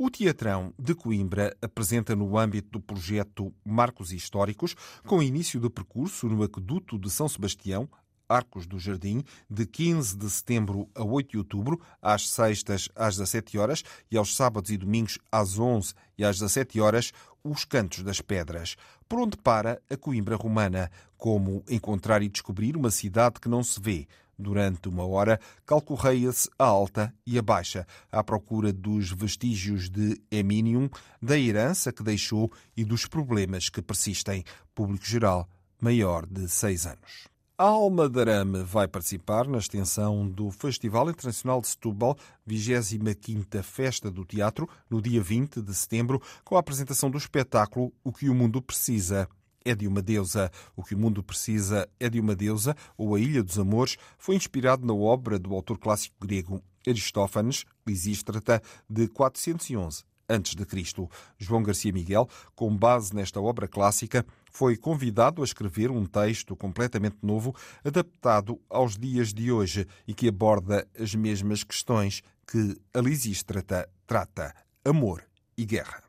O 0.00 0.08
Teatrão 0.08 0.72
de 0.78 0.94
Coimbra 0.94 1.56
apresenta 1.60 2.14
no 2.14 2.38
âmbito 2.38 2.70
do 2.70 2.80
projeto 2.80 3.52
Marcos 3.64 4.12
Históricos, 4.12 4.76
com 5.04 5.20
início 5.20 5.58
de 5.58 5.68
percurso 5.68 6.28
no 6.28 6.44
Aqueduto 6.44 6.96
de 6.96 7.10
São 7.10 7.28
Sebastião, 7.28 7.90
Arcos 8.28 8.64
do 8.64 8.78
Jardim, 8.78 9.24
de 9.50 9.66
15 9.66 10.16
de 10.16 10.30
setembro 10.30 10.88
a 10.94 11.02
8 11.02 11.30
de 11.32 11.38
outubro, 11.38 11.80
às 12.00 12.30
sextas 12.30 12.88
às 12.94 13.16
17 13.16 13.58
horas 13.58 13.82
e 14.08 14.16
aos 14.16 14.36
sábados 14.36 14.70
e 14.70 14.76
domingos 14.76 15.18
às 15.32 15.58
11 15.58 15.94
e 16.16 16.24
às 16.24 16.38
17 16.38 16.80
horas, 16.80 17.12
os 17.42 17.64
Cantos 17.64 18.04
das 18.04 18.20
Pedras, 18.20 18.76
por 19.08 19.18
onde 19.18 19.36
para 19.36 19.82
a 19.90 19.96
Coimbra 19.96 20.36
Romana, 20.36 20.92
como 21.16 21.64
encontrar 21.68 22.22
e 22.22 22.28
descobrir 22.28 22.76
uma 22.76 22.92
cidade 22.92 23.40
que 23.40 23.48
não 23.48 23.64
se 23.64 23.80
vê, 23.80 24.06
Durante 24.38 24.88
uma 24.88 25.04
hora, 25.04 25.40
calcorreia-se 25.66 26.48
a 26.56 26.64
alta 26.64 27.12
e 27.26 27.38
a 27.38 27.42
baixa, 27.42 27.84
à 28.12 28.22
procura 28.22 28.72
dos 28.72 29.10
vestígios 29.10 29.90
de 29.90 30.20
Eminium, 30.30 30.88
da 31.20 31.36
herança 31.36 31.92
que 31.92 32.04
deixou 32.04 32.52
e 32.76 32.84
dos 32.84 33.04
problemas 33.04 33.68
que 33.68 33.82
persistem. 33.82 34.44
Público 34.74 35.04
geral 35.04 35.48
maior 35.80 36.26
de 36.26 36.48
seis 36.48 36.86
anos. 36.86 37.28
A 37.60 37.64
Alma 37.64 38.08
de 38.08 38.20
Arame 38.20 38.62
vai 38.62 38.86
participar 38.86 39.48
na 39.48 39.58
extensão 39.58 40.28
do 40.28 40.48
Festival 40.48 41.10
Internacional 41.10 41.60
de 41.60 41.66
Setúbal, 41.66 42.16
25ª 42.48 43.60
Festa 43.64 44.12
do 44.12 44.24
Teatro, 44.24 44.68
no 44.88 45.02
dia 45.02 45.20
20 45.20 45.60
de 45.60 45.74
setembro, 45.74 46.22
com 46.44 46.54
a 46.54 46.60
apresentação 46.60 47.10
do 47.10 47.18
espetáculo 47.18 47.92
O 48.04 48.12
que 48.12 48.28
o 48.28 48.34
Mundo 48.34 48.62
Precisa 48.62 49.28
é 49.68 49.74
de 49.74 49.86
uma 49.86 50.00
deusa. 50.00 50.50
O 50.74 50.82
que 50.82 50.94
o 50.94 50.98
mundo 50.98 51.22
precisa 51.22 51.88
é 52.00 52.08
de 52.08 52.18
uma 52.18 52.34
deusa, 52.34 52.74
ou 52.96 53.14
A 53.14 53.20
Ilha 53.20 53.42
dos 53.42 53.58
Amores, 53.58 53.96
foi 54.16 54.34
inspirado 54.34 54.86
na 54.86 54.94
obra 54.94 55.38
do 55.38 55.54
autor 55.54 55.78
clássico 55.78 56.16
grego 56.20 56.62
Aristófanes, 56.86 57.64
Lisístrata, 57.86 58.62
de 58.88 59.08
411 59.08 60.04
a.C. 60.28 61.08
João 61.38 61.62
Garcia 61.62 61.92
Miguel, 61.92 62.28
com 62.54 62.76
base 62.76 63.14
nesta 63.14 63.40
obra 63.40 63.66
clássica, 63.66 64.26
foi 64.52 64.76
convidado 64.76 65.40
a 65.40 65.44
escrever 65.44 65.90
um 65.90 66.04
texto 66.04 66.54
completamente 66.54 67.16
novo, 67.22 67.54
adaptado 67.82 68.60
aos 68.68 68.98
dias 68.98 69.32
de 69.32 69.50
hoje 69.50 69.86
e 70.06 70.12
que 70.12 70.28
aborda 70.28 70.86
as 70.98 71.14
mesmas 71.14 71.64
questões 71.64 72.22
que 72.46 72.78
a 72.92 73.00
Lisístrata 73.00 73.88
trata: 74.06 74.54
amor 74.84 75.24
e 75.56 75.64
guerra. 75.64 76.02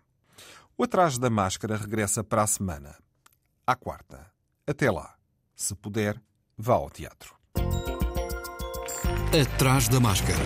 O 0.78 0.84
Atrás 0.84 1.18
da 1.18 1.30
Máscara 1.30 1.78
regressa 1.78 2.24
para 2.24 2.44
a 2.44 2.48
semana 2.48 2.98
à 3.70 3.76
quarta. 3.76 4.32
Até 4.66 4.90
lá. 4.90 5.16
Se 5.56 5.76
puder, 5.76 6.20
vá 6.58 6.74
ao 6.74 6.90
teatro. 6.90 7.36
Atrás 9.32 9.88
da 9.88 10.00
máscara. 10.00 10.40